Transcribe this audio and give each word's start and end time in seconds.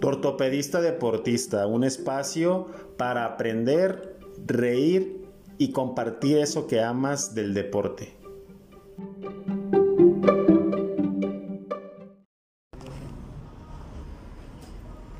Tortopedista 0.00 0.80
Deportista, 0.80 1.66
un 1.66 1.84
espacio 1.84 2.68
para 2.96 3.26
aprender, 3.26 4.16
reír 4.46 5.26
y 5.58 5.72
compartir 5.72 6.38
eso 6.38 6.66
que 6.66 6.80
amas 6.80 7.34
del 7.34 7.52
deporte. 7.52 8.16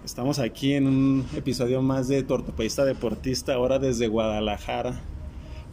Estamos 0.03 0.39
aquí 0.39 0.73
en 0.73 0.87
un 0.87 1.27
episodio 1.37 1.83
más 1.83 2.09
de 2.09 2.23
Tortopedista 2.23 2.87
Deportista, 2.87 3.53
ahora 3.55 3.79
desde 3.79 4.09
Guadalajara, 4.09 4.99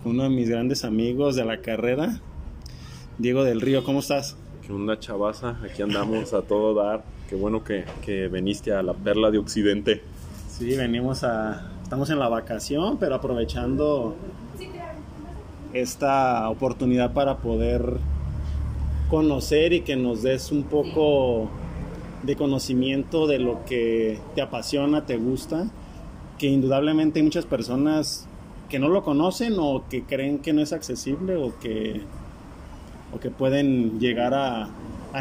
uno 0.03 0.23
de 0.23 0.29
mis 0.29 0.49
grandes 0.49 0.83
amigos 0.83 1.37
de 1.37 1.45
la 1.45 1.61
carrera, 1.61 2.19
Diego 3.17 3.45
del 3.45 3.61
Río. 3.61 3.85
¿Cómo 3.85 3.99
estás? 3.99 4.35
¿Qué 4.65 4.73
onda, 4.73 4.99
chavaza? 4.99 5.57
Aquí 5.63 5.81
andamos 5.81 6.33
a 6.33 6.41
todo 6.41 6.73
dar. 6.73 7.16
Qué 7.27 7.35
bueno 7.35 7.63
que, 7.63 7.85
que 8.05 8.27
veniste 8.27 8.73
a 8.73 8.81
la 8.81 8.93
Perla 8.93 9.31
de 9.31 9.37
Occidente. 9.37 10.01
Sí, 10.49 10.75
venimos 10.77 11.23
a... 11.23 11.71
Estamos 11.83 12.09
en 12.09 12.19
la 12.19 12.29
vacación, 12.29 12.97
pero 12.97 13.15
aprovechando 13.15 14.15
esta 15.73 16.49
oportunidad 16.49 17.13
para 17.13 17.37
poder 17.37 17.97
conocer 19.09 19.73
y 19.73 19.81
que 19.81 19.95
nos 19.95 20.23
des 20.23 20.51
un 20.51 20.63
poco 20.63 21.49
de 22.23 22.35
conocimiento 22.35 23.27
de 23.27 23.39
lo 23.39 23.63
que 23.65 24.19
te 24.35 24.41
apasiona, 24.41 25.05
te 25.05 25.17
gusta, 25.17 25.67
que 26.37 26.47
indudablemente 26.47 27.19
hay 27.19 27.23
muchas 27.23 27.45
personas 27.45 28.27
que 28.69 28.79
no 28.79 28.89
lo 28.89 29.03
conocen 29.03 29.55
o 29.59 29.83
que 29.89 30.03
creen 30.03 30.39
que 30.39 30.53
no 30.53 30.61
es 30.61 30.73
accesible 30.73 31.37
o 31.37 31.57
que 31.59 32.01
o 33.13 33.19
que 33.19 33.29
pueden 33.29 33.99
llegar 33.99 34.33
a, 34.33 34.69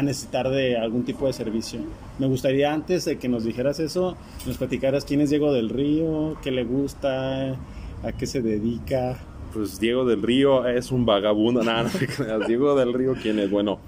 necesitar 0.01 0.49
de 0.49 0.77
algún 0.77 1.03
tipo 1.03 1.27
de 1.27 1.33
servicio. 1.33 1.79
Me 2.19 2.27
gustaría 2.27 2.73
antes 2.73 3.05
de 3.05 3.17
que 3.17 3.27
nos 3.27 3.43
dijeras 3.43 3.79
eso, 3.79 4.15
nos 4.45 4.57
platicaras 4.57 5.05
quién 5.05 5.21
es 5.21 5.29
Diego 5.29 5.53
del 5.53 5.69
Río, 5.69 6.37
qué 6.41 6.51
le 6.51 6.63
gusta, 6.63 7.51
a 7.51 8.11
qué 8.17 8.25
se 8.25 8.41
dedica. 8.41 9.17
Pues 9.53 9.79
Diego 9.79 10.05
del 10.05 10.21
Río 10.21 10.67
es 10.67 10.91
un 10.91 11.05
vagabundo, 11.05 11.63
nada, 11.65 11.89
no, 12.19 12.47
Diego 12.47 12.75
del 12.75 12.93
Río, 12.93 13.15
¿quién 13.21 13.39
es? 13.39 13.49
Bueno, 13.49 13.79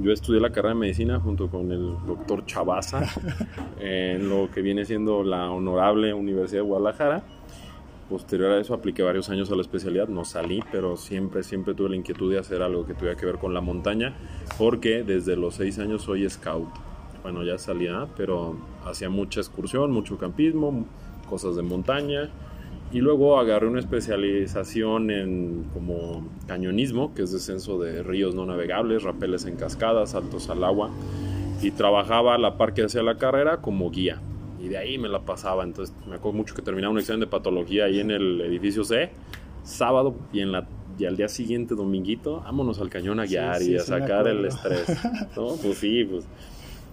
yo 0.00 0.12
estudié 0.12 0.40
la 0.40 0.50
carrera 0.50 0.74
de 0.74 0.80
medicina 0.80 1.20
junto 1.20 1.48
con 1.48 1.70
el 1.70 1.96
doctor 2.06 2.46
Chavaza 2.46 3.02
en 3.80 4.28
lo 4.28 4.50
que 4.50 4.62
viene 4.62 4.84
siendo 4.84 5.22
la 5.22 5.50
honorable 5.50 6.14
Universidad 6.14 6.62
de 6.62 6.66
Guadalajara 6.66 7.22
Posterior 8.12 8.52
a 8.52 8.60
eso 8.60 8.74
apliqué 8.74 9.02
varios 9.02 9.30
años 9.30 9.50
a 9.50 9.54
la 9.54 9.62
especialidad, 9.62 10.06
no 10.06 10.26
salí, 10.26 10.62
pero 10.70 10.98
siempre, 10.98 11.42
siempre 11.42 11.72
tuve 11.72 11.88
la 11.88 11.96
inquietud 11.96 12.30
de 12.30 12.38
hacer 12.38 12.60
algo 12.60 12.84
que 12.84 12.92
tuviera 12.92 13.16
que 13.16 13.24
ver 13.24 13.38
con 13.38 13.54
la 13.54 13.62
montaña, 13.62 14.12
porque 14.58 15.02
desde 15.02 15.34
los 15.34 15.54
seis 15.54 15.78
años 15.78 16.02
soy 16.02 16.28
scout. 16.28 16.68
Bueno, 17.22 17.42
ya 17.42 17.56
salía, 17.56 18.06
pero 18.14 18.58
hacía 18.84 19.08
mucha 19.08 19.40
excursión, 19.40 19.92
mucho 19.92 20.18
campismo, 20.18 20.84
cosas 21.26 21.56
de 21.56 21.62
montaña. 21.62 22.28
Y 22.92 22.98
luego 22.98 23.40
agarré 23.40 23.66
una 23.66 23.80
especialización 23.80 25.10
en 25.10 25.64
como 25.72 26.28
cañonismo, 26.46 27.14
que 27.14 27.22
es 27.22 27.32
descenso 27.32 27.78
de 27.78 28.02
ríos 28.02 28.34
no 28.34 28.44
navegables, 28.44 29.04
rapeles 29.04 29.46
en 29.46 29.56
cascadas, 29.56 30.10
saltos 30.10 30.50
al 30.50 30.64
agua. 30.64 30.90
Y 31.62 31.70
trabajaba 31.70 32.34
a 32.34 32.38
la 32.38 32.58
par 32.58 32.74
que 32.74 32.84
hacía 32.84 33.02
la 33.02 33.16
carrera 33.16 33.62
como 33.62 33.90
guía 33.90 34.20
y 34.62 34.68
de 34.68 34.78
ahí 34.78 34.96
me 34.96 35.08
la 35.08 35.20
pasaba. 35.20 35.64
Entonces 35.64 35.94
me 36.06 36.14
acuerdo 36.14 36.38
mucho 36.38 36.54
que 36.54 36.62
terminaba 36.62 36.92
un 36.92 36.98
examen 36.98 37.20
de 37.20 37.26
patología 37.26 37.84
ahí 37.84 38.00
en 38.00 38.10
el 38.10 38.40
edificio 38.40 38.84
C, 38.84 39.10
sábado 39.64 40.14
y 40.32 40.40
en 40.40 40.52
la 40.52 40.66
y 40.98 41.06
al 41.06 41.16
día 41.16 41.28
siguiente, 41.28 41.74
dominguito, 41.74 42.42
vámonos 42.42 42.78
al 42.80 42.90
cañón 42.90 43.18
a 43.18 43.24
guiar 43.24 43.62
y 43.62 43.76
a 43.76 43.80
sacar 43.80 44.28
el 44.28 44.44
estrés. 44.44 44.86
¿no? 45.36 45.56
Pues 45.56 45.78
sí, 45.78 46.04
pues. 46.04 46.24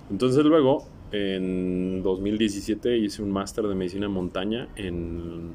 Entonces 0.10 0.44
luego, 0.46 0.88
en 1.12 2.02
2017 2.02 2.98
hice 2.98 3.22
un 3.22 3.32
máster 3.32 3.68
de 3.68 3.76
medicina 3.76 4.06
en 4.06 4.12
montaña 4.12 4.68
en 4.76 5.54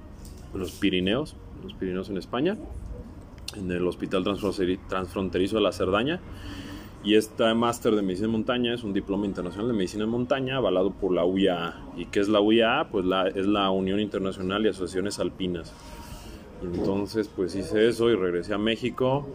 los 0.54 0.72
Pirineos, 0.72 1.36
los 1.62 1.74
Pirineos 1.74 2.10
en 2.10 2.18
España, 2.18 2.56
en 3.56 3.70
el 3.70 3.86
Hospital 3.86 4.24
Transfronterizo 4.88 5.56
de 5.56 5.62
la 5.62 5.72
Cerdaña. 5.72 6.20
Y 7.04 7.16
este 7.16 7.52
máster 7.52 7.94
de 7.94 8.00
medicina 8.00 8.28
en 8.28 8.32
montaña 8.32 8.72
es 8.72 8.82
un 8.82 8.94
diploma 8.94 9.26
internacional 9.26 9.68
de 9.68 9.74
medicina 9.74 10.04
en 10.04 10.10
montaña 10.10 10.56
avalado 10.56 10.90
por 10.90 11.12
la 11.12 11.26
UIA. 11.26 11.74
¿Y 11.98 12.06
qué 12.06 12.20
es 12.20 12.28
la 12.28 12.40
UIA? 12.40 12.88
Pues 12.90 13.04
es 13.34 13.46
la 13.46 13.70
Unión 13.70 14.00
Internacional 14.00 14.62
de 14.62 14.70
Asociaciones 14.70 15.18
Alpinas. 15.18 15.74
Entonces, 16.62 17.28
pues 17.28 17.54
hice 17.56 17.88
eso 17.88 18.08
y 18.08 18.14
regresé 18.14 18.54
a 18.54 18.58
México. 18.58 19.28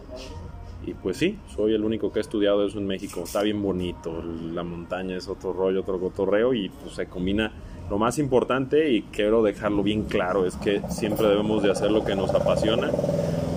Y 0.84 0.94
pues 0.94 1.18
sí, 1.18 1.38
soy 1.54 1.74
el 1.74 1.84
único 1.84 2.10
que 2.12 2.18
ha 2.18 2.22
estudiado 2.22 2.66
eso 2.66 2.78
en 2.78 2.88
México. 2.88 3.22
Está 3.22 3.42
bien 3.42 3.62
bonito. 3.62 4.20
La 4.52 4.64
montaña 4.64 5.16
es 5.16 5.28
otro 5.28 5.52
rollo, 5.52 5.82
otro 5.82 6.00
cotorreo 6.00 6.52
y 6.52 6.70
pues 6.70 6.94
se 6.94 7.06
combina. 7.06 7.52
Lo 7.88 7.98
más 7.98 8.18
importante 8.18 8.90
y 8.90 9.02
quiero 9.02 9.44
dejarlo 9.44 9.84
bien 9.84 10.04
claro 10.04 10.44
es 10.44 10.56
que 10.56 10.82
siempre 10.88 11.28
debemos 11.28 11.62
de 11.62 11.70
hacer 11.70 11.92
lo 11.92 12.04
que 12.04 12.16
nos 12.16 12.34
apasiona 12.34 12.90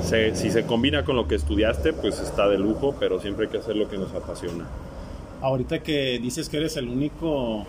si 0.03 0.51
se 0.51 0.65
combina 0.65 1.03
con 1.03 1.15
lo 1.15 1.27
que 1.27 1.35
estudiaste, 1.35 1.93
pues 1.93 2.19
está 2.19 2.47
de 2.47 2.57
lujo, 2.57 2.95
pero 2.99 3.19
siempre 3.19 3.45
hay 3.45 3.51
que 3.51 3.57
hacer 3.57 3.75
lo 3.75 3.89
que 3.89 3.97
nos 3.97 4.13
apasiona. 4.13 4.65
Ahorita 5.41 5.79
que 5.79 6.19
dices 6.19 6.47
que 6.47 6.57
eres 6.57 6.77
el 6.77 6.87
único 6.87 7.65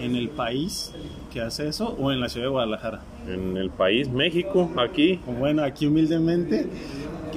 en 0.00 0.16
el 0.16 0.30
país 0.30 0.92
que 1.32 1.40
hace 1.40 1.68
eso, 1.68 1.96
o 1.98 2.12
en 2.12 2.20
la 2.20 2.28
ciudad 2.28 2.46
de 2.46 2.50
Guadalajara. 2.50 3.02
En 3.28 3.56
el 3.56 3.70
país, 3.70 4.08
México, 4.08 4.70
aquí. 4.78 5.20
Bueno, 5.38 5.62
aquí 5.62 5.86
humildemente, 5.86 6.66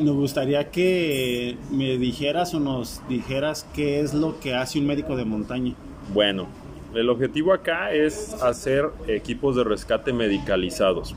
nos 0.01 0.15
gustaría 0.15 0.69
que 0.69 1.57
me 1.71 1.97
dijeras 1.97 2.53
o 2.53 2.59
nos 2.59 3.01
dijeras 3.07 3.67
qué 3.73 3.99
es 3.99 4.13
lo 4.13 4.39
que 4.39 4.53
hace 4.53 4.79
un 4.79 4.85
médico 4.85 5.15
de 5.15 5.25
montaña. 5.25 5.73
Bueno, 6.13 6.47
el 6.93 7.09
objetivo 7.09 7.51
acá 7.51 7.91
es 7.91 8.33
hacer 8.41 8.85
equipos 9.07 9.55
de 9.55 9.63
rescate 9.65 10.13
medicalizados. 10.13 11.15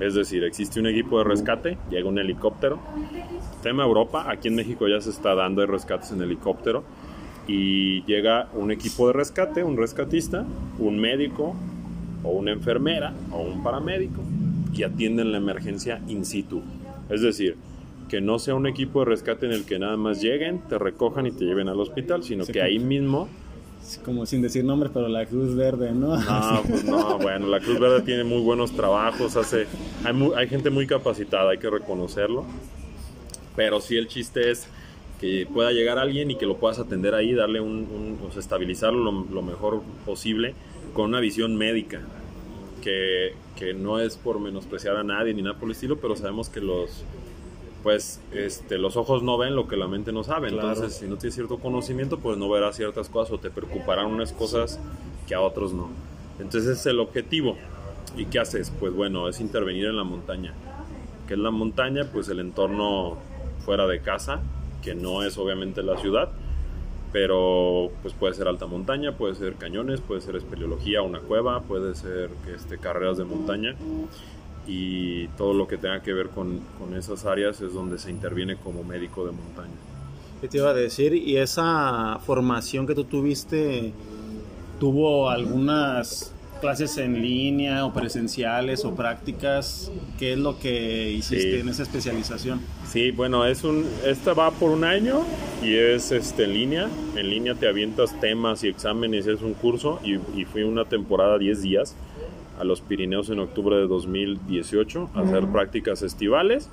Es 0.00 0.14
decir, 0.14 0.44
existe 0.44 0.78
un 0.78 0.86
equipo 0.86 1.18
de 1.18 1.24
rescate, 1.24 1.78
llega 1.90 2.08
un 2.08 2.18
helicóptero. 2.18 2.78
Tema 3.62 3.84
Europa, 3.84 4.26
aquí 4.28 4.48
en 4.48 4.54
México 4.54 4.86
ya 4.86 5.00
se 5.00 5.10
está 5.10 5.34
dando 5.34 5.60
de 5.60 5.66
rescates 5.66 6.12
en 6.12 6.22
helicóptero. 6.22 6.84
Y 7.48 8.02
llega 8.04 8.48
un 8.54 8.70
equipo 8.70 9.08
de 9.08 9.14
rescate, 9.14 9.64
un 9.64 9.76
rescatista, 9.76 10.44
un 10.78 10.98
médico 10.98 11.56
o 12.22 12.30
una 12.30 12.52
enfermera 12.52 13.12
o 13.32 13.40
un 13.40 13.62
paramédico 13.62 14.22
que 14.76 14.84
atienden 14.84 15.32
la 15.32 15.38
emergencia 15.38 16.00
in 16.08 16.24
situ. 16.24 16.62
Es 17.08 17.22
decir, 17.22 17.56
que 18.08 18.20
no 18.20 18.38
sea 18.38 18.54
un 18.54 18.66
equipo 18.66 19.00
de 19.00 19.06
rescate 19.06 19.46
en 19.46 19.52
el 19.52 19.64
que 19.64 19.78
nada 19.78 19.96
más 19.96 20.20
lleguen, 20.22 20.60
te 20.68 20.78
recojan 20.78 21.26
y 21.26 21.30
te 21.30 21.44
lleven 21.44 21.68
al 21.68 21.80
hospital, 21.80 22.22
sino 22.22 22.44
que 22.44 22.62
ahí 22.62 22.78
mismo 22.78 23.28
como 24.04 24.26
sin 24.26 24.42
decir 24.42 24.64
nombres, 24.64 24.92
pero 24.92 25.08
la 25.08 25.24
Cruz 25.26 25.54
Verde, 25.54 25.92
¿no? 25.92 26.16
No, 26.16 26.62
pues 26.68 26.84
no, 26.84 27.18
bueno, 27.18 27.46
la 27.46 27.60
Cruz 27.60 27.78
Verde 27.78 28.02
tiene 28.02 28.24
muy 28.24 28.40
buenos 28.40 28.72
trabajos, 28.72 29.36
hace, 29.36 29.66
hay, 30.04 30.30
hay 30.36 30.48
gente 30.48 30.70
muy 30.70 30.86
capacitada, 30.86 31.50
hay 31.50 31.58
que 31.58 31.70
reconocerlo, 31.70 32.44
pero 33.56 33.80
sí 33.80 33.96
el 33.96 34.08
chiste 34.08 34.50
es 34.50 34.68
que 35.20 35.48
pueda 35.52 35.72
llegar 35.72 35.98
alguien 35.98 36.30
y 36.30 36.36
que 36.36 36.46
lo 36.46 36.58
puedas 36.58 36.78
atender 36.78 37.14
ahí, 37.14 37.32
darle 37.32 37.60
un, 37.60 38.18
o 38.26 38.30
sea, 38.30 38.40
estabilizarlo 38.40 39.02
lo, 39.02 39.24
lo, 39.24 39.42
mejor 39.42 39.82
posible 40.06 40.54
con 40.92 41.06
una 41.06 41.20
visión 41.20 41.56
médica, 41.56 42.00
que, 42.82 43.34
que 43.56 43.74
no 43.74 43.98
es 43.98 44.16
por 44.16 44.38
menospreciar 44.38 44.96
a 44.96 45.02
nadie 45.02 45.34
ni 45.34 45.42
nada 45.42 45.58
por 45.58 45.68
el 45.68 45.72
estilo, 45.72 45.98
pero 45.98 46.14
sabemos 46.14 46.48
que 46.48 46.60
los 46.60 47.04
pues 47.82 48.20
este, 48.32 48.78
los 48.78 48.96
ojos 48.96 49.22
no 49.22 49.38
ven 49.38 49.54
lo 49.54 49.68
que 49.68 49.76
la 49.76 49.86
mente 49.86 50.12
no 50.12 50.24
sabe. 50.24 50.48
Entonces, 50.48 50.94
si 50.94 51.06
no 51.06 51.16
tienes 51.16 51.34
cierto 51.34 51.58
conocimiento, 51.58 52.18
pues 52.18 52.36
no 52.36 52.48
verás 52.48 52.76
ciertas 52.76 53.08
cosas 53.08 53.34
o 53.34 53.38
te 53.38 53.50
preocuparán 53.50 54.06
unas 54.06 54.32
cosas 54.32 54.80
que 55.26 55.34
a 55.34 55.40
otros 55.40 55.72
no. 55.72 55.88
Entonces, 56.38 56.64
ese 56.64 56.72
es 56.72 56.86
el 56.86 57.00
objetivo. 57.00 57.56
¿Y 58.16 58.26
qué 58.26 58.40
haces? 58.40 58.72
Pues 58.80 58.92
bueno, 58.92 59.28
es 59.28 59.40
intervenir 59.40 59.86
en 59.86 59.96
la 59.96 60.04
montaña. 60.04 60.54
¿Qué 61.26 61.34
es 61.34 61.40
la 61.40 61.50
montaña? 61.50 62.08
Pues 62.12 62.28
el 62.28 62.40
entorno 62.40 63.18
fuera 63.64 63.86
de 63.86 64.00
casa, 64.00 64.40
que 64.82 64.94
no 64.94 65.22
es 65.22 65.36
obviamente 65.36 65.82
la 65.82 65.98
ciudad, 65.98 66.30
pero 67.12 67.90
pues 68.02 68.14
puede 68.14 68.34
ser 68.34 68.48
alta 68.48 68.66
montaña, 68.66 69.12
puede 69.12 69.34
ser 69.34 69.54
cañones, 69.54 70.00
puede 70.00 70.20
ser 70.20 70.36
espeleología, 70.36 71.02
una 71.02 71.20
cueva, 71.20 71.60
puede 71.62 71.94
ser 71.94 72.30
este, 72.54 72.78
carreras 72.78 73.18
de 73.18 73.24
montaña 73.24 73.76
y 74.68 75.28
todo 75.28 75.54
lo 75.54 75.66
que 75.66 75.78
tenga 75.78 76.02
que 76.02 76.12
ver 76.12 76.28
con, 76.28 76.60
con, 76.78 76.94
esas 76.94 77.24
áreas 77.24 77.60
es 77.62 77.72
donde 77.72 77.98
se 77.98 78.10
interviene 78.10 78.56
como 78.56 78.84
médico 78.84 79.24
de 79.24 79.32
montaña. 79.32 79.72
¿Qué 80.42 80.48
te 80.48 80.58
iba 80.58 80.70
a 80.70 80.74
decir? 80.74 81.14
¿Y 81.14 81.38
esa 81.38 82.20
formación 82.24 82.86
que 82.86 82.94
tú 82.94 83.04
tuviste 83.04 83.92
tuvo 84.78 85.30
algunas 85.30 86.32
clases 86.60 86.98
en 86.98 87.22
línea 87.22 87.86
o 87.86 87.94
presenciales 87.94 88.84
o 88.84 88.94
prácticas? 88.94 89.90
¿Qué 90.18 90.34
es 90.34 90.38
lo 90.38 90.58
que 90.58 91.12
hiciste 91.12 91.60
en 91.60 91.70
esa 91.70 91.82
especialización? 91.82 92.60
Sí, 92.86 93.10
bueno, 93.10 93.46
es 93.46 93.64
un, 93.64 93.86
esta 94.04 94.34
va 94.34 94.50
por 94.50 94.70
un 94.70 94.84
año 94.84 95.22
y 95.62 95.74
es 95.74 96.12
este, 96.12 96.44
en 96.44 96.52
línea. 96.52 96.88
En 97.16 97.30
línea 97.30 97.54
te 97.54 97.68
avientas 97.68 98.18
temas 98.20 98.62
y 98.64 98.68
exámenes, 98.68 99.26
es 99.26 99.40
un 99.40 99.54
curso 99.54 99.98
y, 100.04 100.16
y 100.38 100.44
fui 100.44 100.62
una 100.62 100.84
temporada 100.84 101.38
10 101.38 101.62
días 101.62 101.96
a 102.58 102.64
los 102.64 102.80
Pirineos 102.80 103.30
en 103.30 103.38
octubre 103.38 103.76
de 103.76 103.86
2018 103.86 105.10
a 105.14 105.20
hacer 105.20 105.46
prácticas 105.48 106.02
estivales 106.02 106.70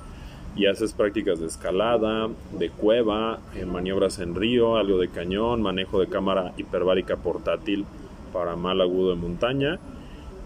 y 0.56 0.68
haces 0.68 0.94
prácticas 0.94 1.40
de 1.40 1.48
escalada, 1.48 2.30
de 2.58 2.70
cueva, 2.70 3.40
eh, 3.56 3.66
maniobras 3.66 4.20
en 4.20 4.36
río, 4.36 4.78
algo 4.78 4.98
de 4.98 5.10
cañón, 5.10 5.62
manejo 5.62 6.00
de 6.00 6.08
cámara 6.08 6.54
hiperbárica 6.58 7.18
portátil 7.18 7.86
para 8.32 8.56
mal 8.56 8.82
agudo 8.82 9.10
de 9.10 9.16
montaña. 9.16 9.80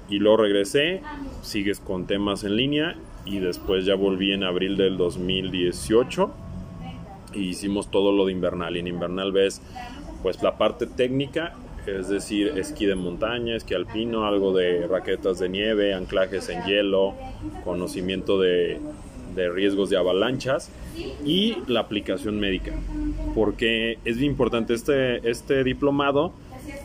Y 0.09 0.17
luego 0.17 0.37
regresé, 0.37 1.01
sigues 1.43 1.79
con 1.79 2.07
temas 2.07 2.43
en 2.43 2.55
línea 2.55 2.95
y 3.25 3.39
después 3.39 3.85
ya 3.85 3.93
volví 3.93 4.33
en 4.33 4.43
abril 4.43 4.77
del 4.77 4.97
2018 4.97 6.31
y 7.33 7.41
hicimos 7.49 7.91
todo 7.91 8.11
lo 8.11 8.25
de 8.25 8.31
invernal. 8.31 8.75
Y 8.75 8.79
en 8.79 8.87
invernal 8.87 9.31
ves 9.31 9.61
pues 10.23 10.41
la 10.41 10.57
parte 10.57 10.87
técnica, 10.87 11.53
es 11.97 12.09
decir, 12.09 12.53
esquí 12.57 12.85
de 12.85 12.95
montaña, 12.95 13.55
esquí 13.55 13.73
alpino, 13.73 14.25
algo 14.25 14.53
de 14.53 14.87
raquetas 14.87 15.39
de 15.39 15.49
nieve, 15.49 15.93
anclajes 15.93 16.49
en 16.49 16.63
hielo, 16.63 17.15
conocimiento 17.63 18.39
de, 18.39 18.79
de 19.35 19.49
riesgos 19.49 19.89
de 19.89 19.97
avalanchas 19.97 20.69
y 21.25 21.57
la 21.67 21.81
aplicación 21.81 22.39
médica. 22.39 22.73
Porque 23.35 23.99
es 24.05 24.17
bien 24.17 24.31
importante, 24.31 24.73
este, 24.73 25.29
este 25.29 25.63
diplomado 25.63 26.33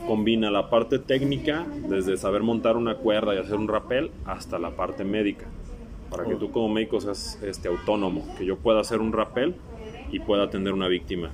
combina 0.07 0.51
la 0.51 0.71
parte 0.71 0.99
técnica, 0.99 1.67
desde 1.89 2.17
saber 2.17 2.43
montar 2.43 2.77
una 2.77 2.97
cuerda 2.97 3.35
y 3.35 3.39
hacer 3.39 3.57
un 3.57 3.69
rappel, 3.69 4.11
hasta 4.25 4.59
la 4.59 4.71
parte 4.71 5.05
médica. 5.05 5.47
Para 6.11 6.25
que 6.25 6.35
tú 6.37 6.51
como 6.51 6.69
médico 6.69 7.01
seas 7.01 7.41
este, 7.43 7.69
autónomo, 7.69 8.25
que 8.39 8.45
yo 8.45 8.57
pueda 8.57 8.81
hacer 8.81 9.01
un 9.01 9.13
rappel 9.13 9.55
y 10.13 10.21
pueda 10.21 10.45
atender 10.45 10.73
una 10.73 10.89
víctima. 10.89 11.31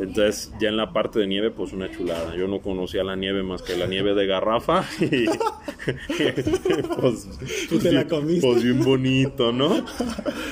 Entonces, 0.00 0.52
ya 0.60 0.68
en 0.68 0.76
la 0.76 0.92
parte 0.92 1.18
de 1.18 1.26
nieve, 1.26 1.50
pues 1.50 1.72
una 1.72 1.90
chulada. 1.90 2.34
Yo 2.36 2.48
no 2.48 2.60
conocía 2.60 3.04
la 3.04 3.16
nieve 3.16 3.42
más 3.42 3.62
que 3.62 3.76
la 3.76 3.86
nieve 3.86 4.14
de 4.14 4.26
garrafa. 4.26 4.84
Y, 5.04 5.26
pues, 7.00 7.28
¿Tú 7.68 7.78
te 7.78 7.92
la 7.92 8.06
comiste? 8.06 8.46
Pues 8.46 8.62
bien 8.62 8.82
bonito, 8.82 9.52
¿no? 9.52 9.84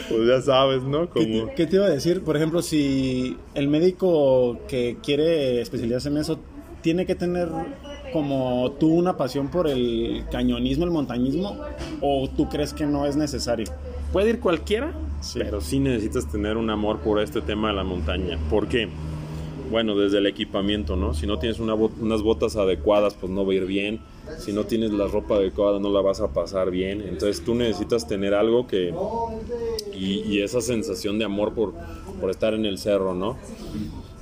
Pues 0.08 0.28
ya 0.28 0.42
sabes, 0.42 0.82
¿no? 0.82 1.08
Como... 1.08 1.54
¿Qué, 1.54 1.66
te 1.66 1.76
iba 1.76 1.86
a 1.86 1.90
decir? 1.90 2.22
Por 2.22 2.36
ejemplo, 2.36 2.60
si 2.60 3.36
el 3.54 3.68
médico 3.68 4.60
que 4.68 4.98
quiere 5.02 5.62
especializarse 5.62 6.08
en 6.10 6.18
eso 6.18 6.38
tiene 6.82 7.06
que 7.06 7.14
tener 7.14 7.48
como 8.12 8.72
tú 8.78 8.92
una 8.92 9.16
pasión 9.16 9.48
por 9.48 9.68
el 9.68 10.24
cañonismo, 10.30 10.84
el 10.84 10.90
montañismo, 10.90 11.58
o 12.00 12.28
tú 12.28 12.48
crees 12.48 12.74
que 12.74 12.84
no 12.84 13.06
es 13.06 13.16
necesario? 13.16 13.66
Puede 14.12 14.28
ir 14.30 14.40
cualquiera, 14.40 14.92
pero 15.34 15.62
sí 15.62 15.78
necesitas 15.78 16.30
tener 16.30 16.58
un 16.58 16.68
amor 16.68 16.98
por 16.98 17.18
este 17.18 17.40
tema 17.40 17.68
de 17.68 17.74
la 17.74 17.84
montaña. 17.84 18.38
¿Por 18.50 18.68
qué? 18.68 18.88
Bueno, 19.70 19.96
desde 19.96 20.18
el 20.18 20.26
equipamiento, 20.26 20.96
¿no? 20.96 21.14
Si 21.14 21.26
no 21.26 21.38
tienes 21.38 21.58
unas 21.58 22.22
botas 22.22 22.56
adecuadas, 22.56 23.14
pues 23.14 23.32
no 23.32 23.46
va 23.46 23.52
a 23.52 23.56
ir 23.56 23.64
bien. 23.64 24.00
Si 24.38 24.52
no 24.52 24.64
tienes 24.64 24.90
la 24.92 25.06
ropa 25.08 25.36
adecuada, 25.36 25.78
no 25.78 25.90
la 25.90 26.02
vas 26.02 26.20
a 26.20 26.28
pasar 26.28 26.70
bien. 26.70 27.00
Entonces 27.00 27.42
tú 27.42 27.54
necesitas 27.54 28.06
tener 28.06 28.34
algo 28.34 28.66
que... 28.66 28.94
Y, 29.94 30.40
esa 30.40 30.60
sensación 30.60 31.18
de 31.18 31.24
amor 31.24 31.54
por, 31.54 31.72
por 32.20 32.30
estar 32.30 32.52
en 32.52 32.66
el 32.66 32.76
cerro, 32.76 33.14
¿no? 33.14 33.38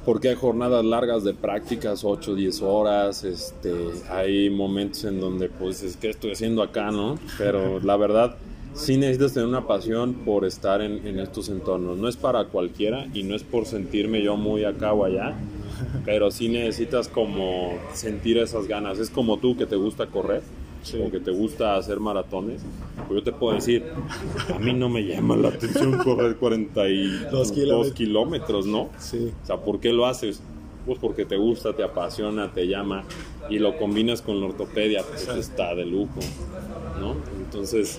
porque 0.05 0.31
hay 0.31 0.35
jornadas 0.35 0.85
largas 0.85 1.25
de 1.25 1.35
prácticas, 1.35 2.05
8, 2.05 2.35
10 2.35 2.63
horas, 2.63 3.23
este, 3.23 3.73
hay 4.09 4.49
momentos 4.49 5.05
en 5.05 5.21
donde 5.21 5.51
pues 5.51 5.83
es 5.83 5.97
que 5.97 6.09
estoy 6.09 6.33
haciendo 6.33 6.63
acá, 6.63 6.91
¿no? 6.91 7.19
Pero 7.37 7.81
la 7.81 7.97
verdad 7.97 8.37
sí 8.75 8.97
necesitas 8.97 9.35
tener 9.35 9.49
una 9.49 9.67
pasión 9.67 10.15
por 10.15 10.45
estar 10.45 10.81
en, 10.81 11.07
en, 11.07 11.19
estos 11.19 11.49
entornos. 11.49 11.99
No 11.99 12.09
es 12.09 12.17
para 12.17 12.45
cualquiera 12.47 13.07
y 13.15 13.23
no 13.23 13.35
es 13.35 13.43
por 13.43 13.67
sentirme 13.67 14.23
yo 14.23 14.37
muy 14.37 14.65
acá 14.65 14.93
o 14.93 15.05
allá, 15.05 15.35
pero 16.05 16.31
sí 16.31 16.49
necesitas 16.49 17.09
como 17.09 17.73
sentir 17.93 18.39
esas 18.39 18.67
ganas. 18.67 18.99
Es 18.99 19.11
como 19.11 19.39
tú 19.39 19.57
que 19.57 19.67
te 19.67 19.77
gusta 19.77 20.07
correr 20.07 20.43
o 21.07 21.11
que 21.11 21.21
te 21.21 21.31
gusta 21.31 21.77
hacer 21.77 22.01
maratones. 22.01 22.63
Pues 23.07 23.21
yo 23.21 23.23
te 23.23 23.33
puedo 23.33 23.55
decir, 23.55 23.85
a 24.55 24.59
mí 24.59 24.73
no 24.73 24.89
me 24.89 25.03
llama 25.03 25.37
la 25.37 25.49
atención 25.49 25.99
correr 25.99 26.37
42 26.37 27.53
kilómetros, 27.53 27.93
kilómetros 27.93 28.67
¿no? 28.67 28.89
Sí. 28.99 29.33
O 29.43 29.47
sea, 29.47 29.59
¿por 29.59 29.81
qué 29.81 29.93
lo 29.93 30.07
haces? 30.07 30.43
Pues 30.87 30.99
porque 30.99 31.27
te 31.27 31.37
gusta, 31.37 31.75
te 31.75 31.83
apasiona, 31.83 32.53
te 32.53 32.67
llama 32.67 33.05
y 33.51 33.59
lo 33.59 33.77
combinas 33.77 34.23
con 34.23 34.41
la 34.41 34.47
ortopedia, 34.47 35.03
pues 35.03 35.29
está 35.29 35.75
de 35.75 35.85
lujo, 35.85 36.21
¿no? 36.99 37.17
Entonces, 37.45 37.99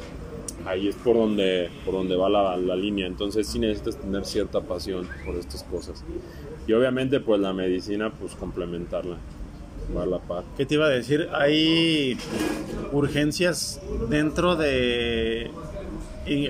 ahí 0.66 0.88
es 0.88 0.96
por 0.96 1.16
donde, 1.16 1.70
por 1.86 1.94
donde 1.94 2.16
va 2.16 2.30
la, 2.30 2.58
la, 2.58 2.76
línea. 2.76 3.08
Entonces 3.08 3.48
sí 3.48 3.60
necesitas 3.60 3.98
tener 3.98 4.26
cierta 4.26 4.62
pasión 4.62 5.08
por 5.26 5.36
estas 5.36 5.64
cosas. 5.64 6.04
Y 6.68 6.74
obviamente 6.74 7.20
pues 7.20 7.40
la 7.40 7.54
medicina 7.54 8.12
pues 8.12 8.36
complementarla. 8.36 9.18
Va 9.96 10.04
a 10.04 10.06
la 10.06 10.20
par. 10.20 10.44
¿Qué 10.56 10.66
te 10.66 10.76
iba 10.76 10.86
a 10.86 10.90
decir? 10.90 11.28
Hay 11.34 12.18
urgencias 12.92 13.82
dentro 14.10 14.56
de 14.56 15.52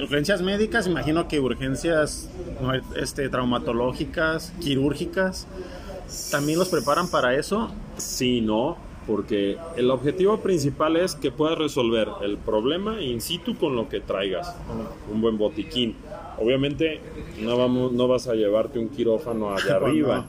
urgencias 0.02 0.42
médicas, 0.42 0.86
imagino 0.86 1.28
que 1.28 1.40
urgencias 1.40 2.30
este, 2.96 3.30
traumatológicas, 3.30 4.54
quirúrgicas, 4.60 5.48
¿también 6.30 6.60
los 6.60 6.70
preparan 6.70 7.10
para 7.10 7.36
eso? 7.36 7.72
Sí, 7.98 8.42
no 8.42 8.91
porque 9.08 9.58
el 9.78 9.90
objetivo 9.90 10.38
principal 10.38 10.96
es 10.96 11.16
que 11.16 11.32
puedas 11.32 11.58
resolver 11.58 12.08
el 12.22 12.38
problema 12.38 13.02
in 13.02 13.22
situ 13.22 13.58
con 13.58 13.76
lo 13.76 13.90
que 13.90 14.00
traigas, 14.00 14.56
un 15.12 15.22
buen 15.22 15.38
botiquín. 15.38 15.96
Obviamente 16.40 17.00
no, 17.42 17.58
vamos, 17.58 17.92
no 17.92 18.08
vas 18.08 18.28
a 18.28 18.36
llevarte 18.36 18.80
un 18.80 18.90
quirófano 18.90 19.54
allá 19.54 19.76
arriba, 19.82 20.28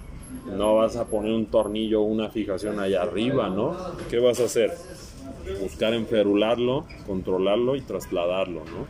no 0.56 0.76
vas 0.76 0.96
a 0.96 1.06
poner 1.06 1.32
un 1.32 1.46
tornillo 1.46 2.00
o 2.00 2.04
una 2.04 2.30
fijación 2.30 2.80
allá 2.80 3.02
arriba, 3.02 3.50
¿no? 3.50 3.76
¿Qué 4.10 4.18
vas 4.18 4.40
a 4.40 4.44
hacer? 4.44 4.72
Buscar 5.60 5.92
enferularlo, 5.92 6.86
controlarlo 7.06 7.76
y 7.76 7.82
trasladarlo, 7.82 8.60
¿no? 8.60 8.86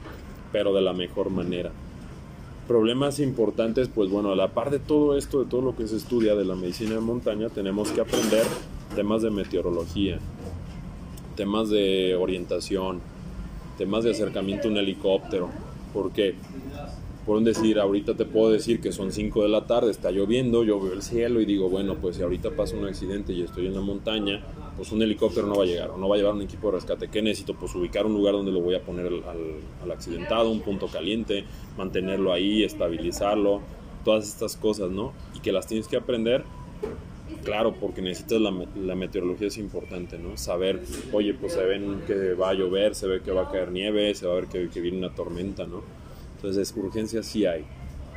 Pero 0.52 0.72
de 0.72 0.82
la 0.82 0.92
mejor 0.92 1.30
manera 1.30 1.72
problemas 2.68 3.18
importantes, 3.18 3.88
pues 3.88 4.08
bueno, 4.08 4.32
a 4.32 4.36
la 4.36 4.48
par 4.48 4.70
de 4.70 4.78
todo 4.78 5.18
esto, 5.18 5.40
de 5.42 5.50
todo 5.50 5.60
lo 5.60 5.76
que 5.76 5.86
se 5.88 5.96
estudia 5.96 6.34
de 6.34 6.44
la 6.44 6.54
medicina 6.54 6.94
de 6.94 7.00
montaña, 7.00 7.48
tenemos 7.48 7.90
que 7.90 8.00
aprender 8.00 8.44
temas 8.94 9.22
de 9.22 9.30
meteorología, 9.30 10.18
temas 11.36 11.70
de 11.70 12.14
orientación, 12.14 13.00
temas 13.78 14.04
de 14.04 14.10
acercamiento 14.10 14.68
a 14.68 14.70
un 14.70 14.76
helicóptero. 14.76 15.50
porque 15.92 16.34
Por 17.26 17.40
decir, 17.42 17.78
ahorita 17.78 18.14
te 18.14 18.24
puedo 18.24 18.50
decir 18.50 18.80
que 18.80 18.90
son 18.90 19.12
5 19.12 19.42
de 19.44 19.48
la 19.48 19.66
tarde, 19.66 19.90
está 19.92 20.10
lloviendo, 20.10 20.64
yo 20.64 20.80
veo 20.80 20.92
el 20.92 21.02
cielo 21.02 21.40
y 21.40 21.44
digo, 21.44 21.68
bueno, 21.68 21.96
pues 22.00 22.16
si 22.16 22.22
ahorita 22.22 22.50
pasa 22.50 22.76
un 22.76 22.84
accidente 22.84 23.32
y 23.32 23.42
estoy 23.42 23.66
en 23.66 23.74
la 23.74 23.80
montaña, 23.80 24.40
pues 24.76 24.90
un 24.90 25.02
helicóptero 25.02 25.46
no 25.46 25.54
va 25.54 25.62
a 25.62 25.66
llegar, 25.66 25.90
o 25.90 25.98
no 25.98 26.08
va 26.08 26.16
a 26.16 26.18
llevar 26.18 26.34
un 26.34 26.42
equipo 26.42 26.68
de 26.68 26.78
rescate. 26.78 27.08
¿Qué 27.08 27.22
necesito? 27.22 27.54
Pues 27.54 27.74
ubicar 27.76 28.06
un 28.06 28.14
lugar 28.14 28.34
donde 28.34 28.50
lo 28.50 28.60
voy 28.60 28.74
a 28.74 28.82
poner 28.82 29.06
al, 29.06 29.22
al 29.82 29.90
accidentado, 29.92 30.50
un 30.50 30.62
punto 30.62 30.88
caliente, 30.88 31.44
mantenerlo 31.78 32.32
ahí, 32.32 32.64
estabilizarlo, 32.64 33.60
todas 34.04 34.26
estas 34.26 34.56
cosas, 34.56 34.90
¿no? 34.90 35.12
Y 35.36 35.40
que 35.40 35.52
las 35.52 35.68
tienes 35.68 35.86
que 35.86 35.96
aprender 35.96 36.44
Claro, 37.44 37.74
porque 37.74 38.02
necesitas 38.02 38.40
la, 38.40 38.52
la, 38.76 38.94
meteorología 38.94 39.48
es 39.48 39.58
importante, 39.58 40.16
¿no? 40.16 40.36
Saber, 40.36 40.80
oye, 41.12 41.34
pues 41.34 41.54
se 41.54 41.64
ven 41.64 42.02
que 42.06 42.34
va 42.34 42.50
a 42.50 42.54
llover, 42.54 42.94
se 42.94 43.08
ve 43.08 43.20
que 43.20 43.32
va 43.32 43.42
a 43.42 43.50
caer 43.50 43.72
nieve, 43.72 44.14
se 44.14 44.26
va 44.26 44.32
a 44.32 44.36
ver 44.36 44.46
que, 44.46 44.68
que 44.68 44.80
viene 44.80 44.98
una 44.98 45.14
tormenta, 45.14 45.66
¿no? 45.66 45.82
Entonces, 46.36 46.72
urgencias 46.76 47.26
sí 47.26 47.44
hay. 47.44 47.64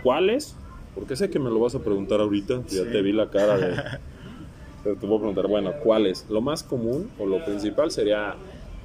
¿Cuáles? 0.03 0.55
Porque 0.93 1.15
sé 1.15 1.29
que 1.29 1.39
me 1.39 1.49
lo 1.49 1.59
vas 1.59 1.73
a 1.75 1.79
preguntar 1.79 2.21
ahorita, 2.21 2.63
ya 2.67 2.83
te 2.83 3.01
vi 3.01 3.11
la 3.11 3.29
cara 3.29 3.57
de... 3.57 3.75
te 4.83 5.05
voy 5.07 5.17
a 5.17 5.19
preguntar, 5.19 5.47
bueno, 5.47 5.73
¿cuáles? 5.83 6.25
Lo 6.29 6.41
más 6.41 6.63
común 6.63 7.09
o 7.17 7.25
lo 7.25 7.43
principal 7.43 7.89
sería 7.89 8.35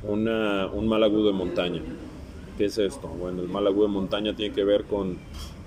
una, 0.02 0.66
un 0.66 0.88
mal 0.88 1.04
agudo 1.04 1.26
de 1.26 1.32
montaña. 1.32 1.82
¿Qué 2.56 2.66
es 2.66 2.78
esto? 2.78 3.08
Bueno, 3.08 3.42
el 3.42 3.48
mal 3.48 3.66
agudo 3.66 3.86
de 3.86 3.92
montaña 3.92 4.34
tiene 4.34 4.54
que 4.54 4.64
ver 4.64 4.84
con, 4.84 5.18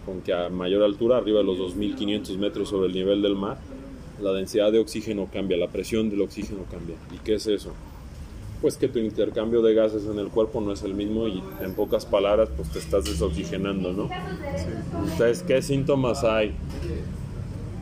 con 0.06 0.22
que 0.22 0.34
a 0.34 0.50
mayor 0.50 0.84
altura, 0.84 1.18
arriba 1.18 1.40
de 1.40 1.46
los 1.46 1.58
2.500 1.58 2.38
metros 2.38 2.70
sobre 2.70 2.88
el 2.88 2.94
nivel 2.94 3.22
del 3.22 3.36
mar, 3.36 3.58
la 4.22 4.32
densidad 4.32 4.72
de 4.72 4.80
oxígeno 4.80 5.28
cambia, 5.32 5.58
la 5.58 5.68
presión 5.68 6.10
del 6.10 6.22
oxígeno 6.22 6.64
cambia. 6.70 6.96
¿Y 7.14 7.18
qué 7.20 7.36
es 7.36 7.48
eso? 7.48 7.74
Pues 8.62 8.78
que 8.78 8.88
tu 8.88 9.00
intercambio 9.00 9.62
de 9.62 9.74
gases 9.74 10.06
en 10.06 10.20
el 10.20 10.30
cuerpo 10.30 10.62
no 10.62 10.72
es 10.72 10.84
el 10.84 10.94
mismo 10.94 11.28
y 11.28 11.44
en 11.62 11.74
pocas 11.74 12.06
palabras 12.06 12.50
pues 12.56 12.70
te 12.70 12.80
estás 12.80 13.04
desoxigenando, 13.06 13.92
¿no? 13.92 14.10
Entonces, 15.04 15.44
¿qué 15.44 15.62
síntomas 15.62 16.24
hay? 16.24 16.54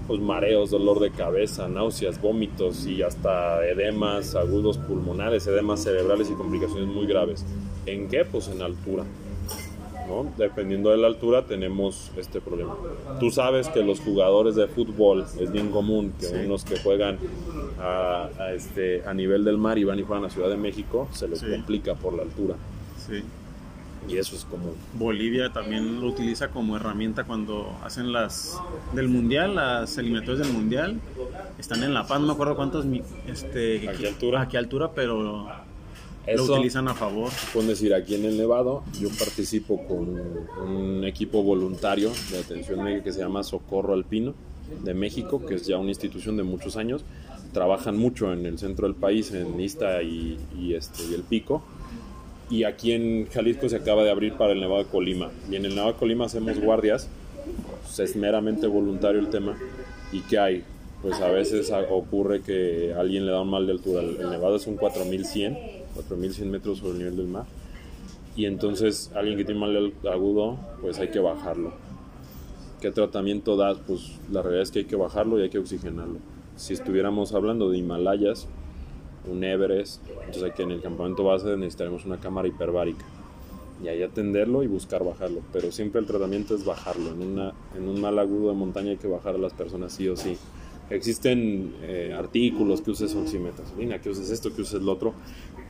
Pues 0.08 0.20
mareos, 0.20 0.72
dolor 0.72 1.00
de 1.00 1.12
cabeza, 1.12 1.68
náuseas, 1.68 2.20
vómitos 2.20 2.88
y 2.88 3.04
hasta 3.04 3.66
edemas 3.68 4.36
agudos 4.36 4.80
pulmonares, 4.80 5.46
edemas 5.46 5.84
cerebrales 5.84 6.30
y 6.32 6.34
complicaciones 6.34 6.88
muy 6.88 7.06
graves. 7.06 7.46
¿En 7.86 8.08
qué? 8.08 8.26
Pues 8.26 8.48
en 8.48 8.62
altura. 8.62 9.04
Dependiendo 10.38 10.89
de 10.91 10.98
la 10.98 11.08
altura 11.08 11.46
tenemos 11.46 12.12
este 12.18 12.41
problema. 12.41 12.75
Tú 13.20 13.32
sabes 13.32 13.68
que 13.70 13.84
los 13.84 14.00
jugadores 14.00 14.56
de 14.56 14.68
fútbol 14.68 15.25
es 15.39 15.51
bien 15.51 15.72
común 15.72 16.13
que 16.20 16.27
unos 16.46 16.63
que 16.63 16.77
juegan 16.80 17.18
a, 17.80 18.30
este, 18.53 19.03
a 19.06 19.13
nivel 19.13 19.44
del 19.44 19.58
mar 19.58 19.77
y 19.77 19.84
van 19.84 20.00
y 20.00 20.03
juegan 20.03 20.25
a 20.25 20.30
Ciudad 20.30 20.50
de 20.50 20.58
México, 20.58 21.08
se 21.12 21.27
les 21.27 21.41
complica 21.41 21.96
por 21.96 22.13
la 22.13 22.24
altura. 22.24 22.56
Sí. 23.08 23.24
Y 24.10 24.18
eso 24.18 24.36
es 24.36 24.46
común. 24.46 24.74
Bolivia 24.94 25.53
también 25.53 26.01
lo 26.01 26.08
utiliza 26.08 26.48
como 26.50 26.75
herramienta 26.75 27.24
cuando 27.24 27.77
hacen 27.84 28.12
las 28.12 28.60
del 28.94 29.08
mundial, 29.08 29.56
las 29.56 29.98
eliminatorias 29.98 30.48
del 30.48 30.56
mundial. 30.56 31.00
Están 31.60 31.84
en 31.84 31.94
La 31.94 32.08
Paz, 32.08 32.20
no 32.20 32.27
me 32.27 32.34
acuerdo 32.34 32.56
cuántos 32.56 32.86
este, 33.27 33.88
¿A 33.88 33.94
qué 33.94 34.08
altura? 34.08 34.41
A 34.41 34.48
qué 34.48 34.58
altura, 34.58 34.91
pero 34.96 35.48
lo 36.28 36.44
utilizan 36.46 36.88
a 36.88 36.94
favor. 36.94 37.32
Puedo 37.54 37.68
decir, 37.68 37.94
aquí 37.94 38.16
en 38.16 38.25
el 38.25 38.38
Nevado 38.38 38.84
yo 39.00 39.10
participo 39.10 39.86
con 39.88 40.20
un 40.68 41.04
equipo 41.06 41.44
voluntario 41.44 42.12
de 42.32 42.40
atención 42.40 42.84
médica 42.84 43.06
que 43.06 43.13
se 43.13 43.20
llama 43.20 43.44
Socorro 43.44 43.94
Alpino. 43.94 44.34
de 44.84 44.94
México, 44.94 45.46
que 45.46 45.56
es 45.56 45.68
ya 45.68 45.78
una 45.78 45.90
institución 45.90 46.38
de 46.38 46.44
muchos 46.44 46.78
años. 46.78 47.04
Trabajan 47.54 47.98
mucho 47.98 48.32
en 48.32 48.46
el 48.46 48.58
centro 48.58 48.88
del 48.88 48.96
país, 48.96 49.32
en 49.34 49.60
Ista 49.60 50.01
y, 50.01 50.38
y 50.58 50.75
este, 50.75 51.04
y 51.04 51.13
el 51.13 51.24
Pico. 51.24 51.62
Y 52.50 52.63
aquí 52.63 52.94
en 52.94 53.28
Jalisco 53.30 53.68
se 53.70 53.78
acaba 53.78 54.04
de 54.04 54.12
abrir 54.12 54.34
para 54.36 54.54
el 54.54 54.60
Nevado 54.62 54.84
de 54.84 54.90
Colima. 54.90 55.30
Y 55.50 55.56
en 55.56 55.66
el 55.66 55.72
Nevado 55.75 55.94
de 55.94 56.00
Colima 56.00 56.25
hacemos 56.25 56.60
guardias, 56.60 57.10
pues 57.84 58.00
es 58.00 58.16
meramente 58.16 58.68
voluntario 58.68 59.20
el 59.20 59.30
tema. 59.30 59.58
¿Y 60.13 60.22
qué 60.22 60.38
hay? 60.40 60.63
Pues 61.01 61.20
a 61.20 61.29
veces 61.31 61.72
ocurre 61.89 62.41
que 62.41 62.93
alguien 62.93 63.25
le 63.25 63.31
da 63.31 63.41
un 63.41 63.50
mal 63.50 63.65
de 63.65 63.72
altura. 63.72 64.01
El, 64.01 64.29
Nevado 64.29 64.55
es 64.55 64.67
un 64.67 64.75
4100, 64.75 65.58
4100 65.96 66.51
metros 66.51 66.77
sobre 66.77 66.91
el 66.91 66.98
nivel 67.00 67.17
del 67.17 67.27
mar. 67.27 67.46
Y 68.36 68.46
entonces 68.46 69.12
alguien 69.15 69.38
que 69.38 69.43
tiene 69.43 69.60
mal 69.60 69.93
agudo, 70.12 70.58
pues 70.81 71.00
hay 71.00 71.10
que 71.10 71.20
bajarlo. 71.20 71.74
¿Qué 72.79 72.91
tratamiento 72.91 73.58
das? 73.58 73.77
Pues 73.86 74.20
la 74.31 74.41
realidad 74.41 74.63
es 74.63 74.72
que 74.72 74.79
hay 74.79 74.86
que 74.86 74.96
bajarlo 74.96 75.39
y 75.39 75.43
hay 75.43 75.50
que 75.50 75.60
oxigenarlo. 75.60 76.20
Si 76.55 76.74
estuviéramos 76.74 77.34
hablando 77.34 77.70
de 77.70 77.79
Himalayas, 77.79 78.48
un 79.29 79.43
Everest, 79.43 80.01
entonces 80.08 80.43
aquí 80.43 80.62
en 80.62 80.72
el 80.72 80.81
campamento 80.81 81.24
base 81.24 81.58
necesitaremos 81.58 82.05
una 82.05 82.20
cámara 82.20 82.48
hiperbárica 82.48 83.05
y 83.84 83.88
ahí 83.88 84.03
atenderlo 84.03 84.63
y 84.63 84.67
buscar 84.67 85.03
bajarlo. 85.03 85.41
Pero 85.51 85.72
siempre 85.72 86.00
el 86.00 86.08
tratamiento 86.08 86.55
es 86.55 86.63
bajarlo. 86.63 87.10
En, 87.10 87.22
una, 87.22 87.53
en 87.75 87.88
un 87.88 88.00
mal 88.00 88.17
agudo 88.20 88.50
de 88.50 88.55
montaña 88.55 88.91
hay 88.91 88.98
que 88.98 89.08
bajar 89.08 89.36
a 89.36 89.39
las 89.39 89.53
personas 89.53 89.93
sí 89.93 90.08
o 90.08 90.15
sí. 90.15 90.38
Existen 90.92 91.74
eh, 91.82 92.14
artículos 92.18 92.82
que 92.82 92.92
uses 92.92 93.16
oximetasona, 93.16 94.00
que 94.00 94.10
uses 94.10 94.30
esto, 94.30 94.54
que 94.54 94.62
uses 94.62 94.82
lo 94.82 94.92
otro, 94.92 95.14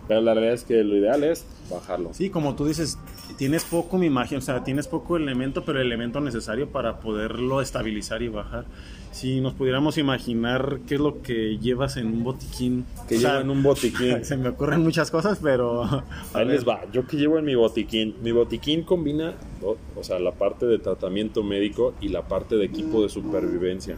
pero 0.08 0.20
la 0.22 0.34
realidad 0.34 0.56
es 0.56 0.64
que 0.64 0.84
lo 0.84 0.98
ideal 0.98 1.24
es 1.24 1.46
bajarlo. 1.70 2.14
Sí, 2.14 2.30
como 2.30 2.56
tú 2.56 2.66
dices, 2.66 2.98
tienes 3.38 3.64
poco, 3.64 3.98
me 3.98 4.08
imagino, 4.08 4.40
o 4.40 4.42
sea, 4.42 4.64
tienes 4.64 4.88
poco 4.88 5.16
elemento, 5.16 5.64
pero 5.64 5.80
el 5.80 5.88
elemento 5.88 6.20
necesario 6.20 6.70
para 6.70 7.00
poderlo 7.00 7.62
estabilizar 7.62 8.22
y 8.22 8.28
bajar. 8.28 8.66
Si 9.12 9.42
nos 9.42 9.54
pudiéramos 9.54 9.98
imaginar 9.98 10.80
qué 10.88 10.96
es 10.96 11.02
lo 11.02 11.22
que 11.22 11.58
llevas 11.60 11.98
en 11.98 12.08
un 12.08 12.24
botiquín. 12.24 12.86
Que 13.08 13.18
o 13.18 13.20
sea, 13.20 13.32
llevo 13.32 13.42
en 13.44 13.50
un 13.52 13.64
botiquín. 13.64 14.26
Se 14.26 14.38
me 14.38 14.50
ocurren 14.50 14.82
muchas 14.82 15.12
cosas, 15.12 15.40
pero... 15.42 15.84
Ahí 16.34 16.46
les 16.46 16.68
va. 16.68 16.82
Yo 16.92 17.06
que 17.06 17.18
llevo 17.18 17.38
en 17.38 17.46
mi 17.46 17.56
botiquín. 17.56 18.16
Mi 18.24 18.32
botiquín 18.32 18.84
combina, 18.84 19.36
o 19.62 20.04
sea, 20.04 20.18
la 20.20 20.32
parte 20.32 20.66
de 20.66 20.80
tratamiento 20.80 21.44
médico 21.44 21.94
y 22.02 22.08
la 22.08 22.28
parte 22.28 22.56
de 22.56 22.66
equipo 22.66 23.04
de 23.04 23.10
supervivencia. 23.10 23.98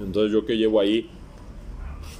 Entonces 0.00 0.32
yo 0.32 0.44
que 0.46 0.56
llevo 0.56 0.80
ahí, 0.80 1.08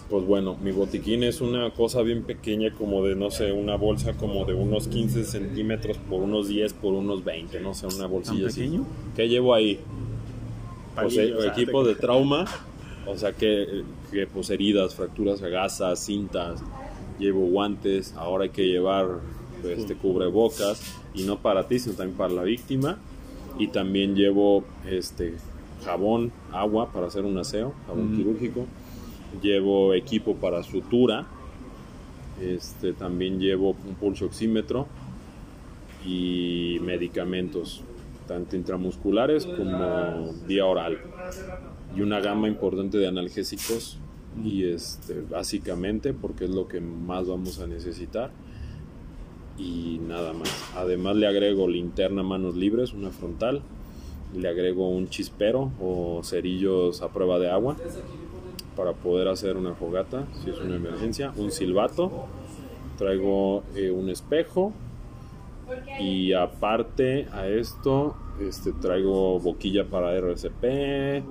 pues 0.09 0.27
bueno, 0.27 0.57
mi 0.63 0.73
botiquín 0.73 1.23
es 1.23 1.41
una 1.41 1.71
cosa 1.71 2.03
bien 2.03 2.25
pequeña, 2.25 2.73
como 2.75 3.05
de, 3.05 3.15
no 3.15 3.31
sé, 3.31 3.53
una 3.53 3.77
bolsa 3.77 4.15
como 4.15 4.45
de 4.45 4.55
unos 4.55 4.89
15 4.89 5.25
centímetros 5.25 5.97
por 5.99 6.21
unos 6.21 6.49
10 6.49 6.73
por 6.75 6.93
unos 6.95 7.25
20, 7.25 7.61
no 7.61 7.75
sé, 7.75 7.87
una 7.87 8.07
bolsilla 8.07 8.49
así. 8.49 8.61
pequeño? 8.63 8.85
¿Qué 9.17 9.29
llevo 9.29 9.55
ahí? 9.55 9.79
Pues, 11.01 11.17
eh, 11.17 11.17
Palillos, 11.29 11.45
ah, 11.47 11.49
equipo 11.49 11.83
te- 11.83 11.89
de 11.91 11.95
trauma, 11.95 12.45
o 13.07 13.17
sea 13.17 13.33
que, 13.33 13.85
que, 14.11 14.27
pues 14.27 14.51
heridas, 14.51 14.95
fracturas 14.95 15.43
a 15.43 15.49
gasas, 15.49 16.01
cintas, 16.05 16.61
llevo 17.19 17.47
guantes, 17.47 18.13
ahora 18.17 18.45
hay 18.45 18.51
que 18.51 18.67
llevar 18.67 19.07
pues, 19.63 19.79
este 19.79 19.95
cubrebocas 19.95 20.83
y 21.15 21.23
no 21.23 21.39
para 21.39 21.69
ti, 21.69 21.79
sino 21.79 21.95
también 21.95 22.17
para 22.19 22.33
la 22.35 22.43
víctima 22.43 22.99
y 23.59 23.69
también 23.69 24.15
llevo 24.17 24.65
este 24.89 25.35
jabón, 25.85 26.33
agua 26.53 26.93
para 26.93 27.07
hacer 27.07 27.25
un 27.25 27.39
aseo, 27.39 27.73
jabón 27.87 28.13
Mm. 28.13 28.17
quirúrgico, 28.17 28.67
llevo 29.43 29.95
equipo 29.95 30.35
para 30.37 30.63
sutura, 30.63 31.27
este 32.41 32.93
también 32.93 33.39
llevo 33.39 33.71
un 33.87 33.95
pulso 33.95 34.27
oxímetro 34.27 34.87
y 36.05 36.79
medicamentos 36.83 37.83
tanto 38.27 38.57
intramusculares 38.57 39.45
como 39.45 40.33
vía 40.47 40.65
oral. 40.65 40.99
Y 41.97 42.01
una 42.01 42.21
gama 42.21 42.47
importante 42.49 42.97
de 42.99 43.09
analgésicos 43.09 43.99
y 44.45 44.65
este 44.65 45.21
básicamente 45.29 46.15
porque 46.15 46.45
es 46.45 46.51
lo 46.51 46.69
que 46.69 46.81
más 46.81 47.27
vamos 47.27 47.59
a 47.59 47.67
necesitar. 47.67 48.31
Y 49.59 50.01
nada 50.07 50.33
más. 50.33 50.49
Además 50.77 51.17
le 51.17 51.27
agrego 51.27 51.69
linterna 51.69 52.23
manos 52.23 52.55
libres 52.57 52.93
una 52.95 53.11
frontal 53.11 53.63
le 54.35 54.49
agrego 54.49 54.89
un 54.89 55.09
chispero 55.09 55.71
o 55.81 56.21
cerillos 56.23 57.03
a 57.03 57.09
prueba 57.09 57.39
de 57.39 57.51
agua 57.51 57.77
para 58.77 58.93
poder 58.93 59.29
hacer 59.29 59.57
una 59.57 59.75
fogata 59.75 60.27
si 60.43 60.51
es 60.51 60.59
una 60.59 60.77
emergencia 60.77 61.33
un 61.37 61.51
silbato 61.51 62.11
traigo 62.99 63.63
eh, 63.75 63.91
un 63.91 64.09
espejo 64.11 64.73
y 65.99 66.33
aparte 66.33 67.27
a 67.33 67.47
esto, 67.47 68.17
este, 68.41 68.73
traigo 68.73 69.39
boquilla 69.39 69.85
para 69.85 70.15
RCP, 70.17 71.23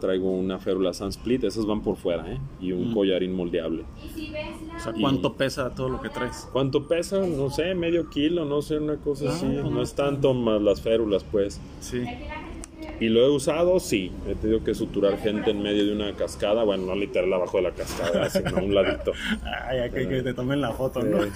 traigo 0.00 0.30
una 0.30 0.58
férula 0.58 0.92
Sunsplit, 0.92 1.44
esas 1.44 1.66
van 1.66 1.82
por 1.82 1.96
fuera, 1.96 2.30
¿eh? 2.32 2.38
Y 2.60 2.72
un 2.72 2.92
collarín 2.92 3.34
moldeable. 3.34 3.84
O 4.76 4.80
sea, 4.80 4.92
¿cuánto 4.92 5.34
pesa 5.34 5.74
todo 5.74 5.88
lo 5.88 6.00
que 6.00 6.08
traes? 6.08 6.48
¿Cuánto 6.52 6.88
pesa? 6.88 7.20
No 7.20 7.50
sé, 7.50 7.74
medio 7.74 8.08
kilo, 8.10 8.44
no 8.44 8.62
sé, 8.62 8.78
una 8.78 8.96
cosa 8.96 9.30
así. 9.30 9.46
pues 9.46 9.70
No 9.70 9.82
es 9.82 9.94
tanto 9.94 10.34
más 10.34 10.60
las 10.60 10.80
férulas, 10.80 11.24
pues. 11.24 11.60
Sí. 11.80 12.04
Y 13.00 13.08
lo 13.08 13.20
he 13.24 13.30
usado, 13.30 13.80
sí. 13.80 14.12
He 14.28 14.34
tenido 14.34 14.62
que 14.62 14.74
suturar 14.74 15.18
gente 15.18 15.50
en 15.52 15.62
medio 15.62 15.86
de 15.86 15.92
una 15.92 16.14
cascada. 16.14 16.64
Bueno, 16.64 16.84
no 16.84 16.94
literal 16.94 17.32
abajo 17.32 17.56
de 17.56 17.62
la 17.62 17.70
cascada, 17.72 18.28
sino 18.28 18.58
a 18.58 18.62
un 18.62 18.74
ladito. 18.74 19.12
Ay, 19.42 19.78
hay 19.78 19.90
que, 19.90 20.06
que 20.06 20.22
te 20.22 20.34
tomen 20.34 20.60
la 20.60 20.72
foto, 20.72 21.02
¿no? 21.02 21.24
Eh, 21.24 21.30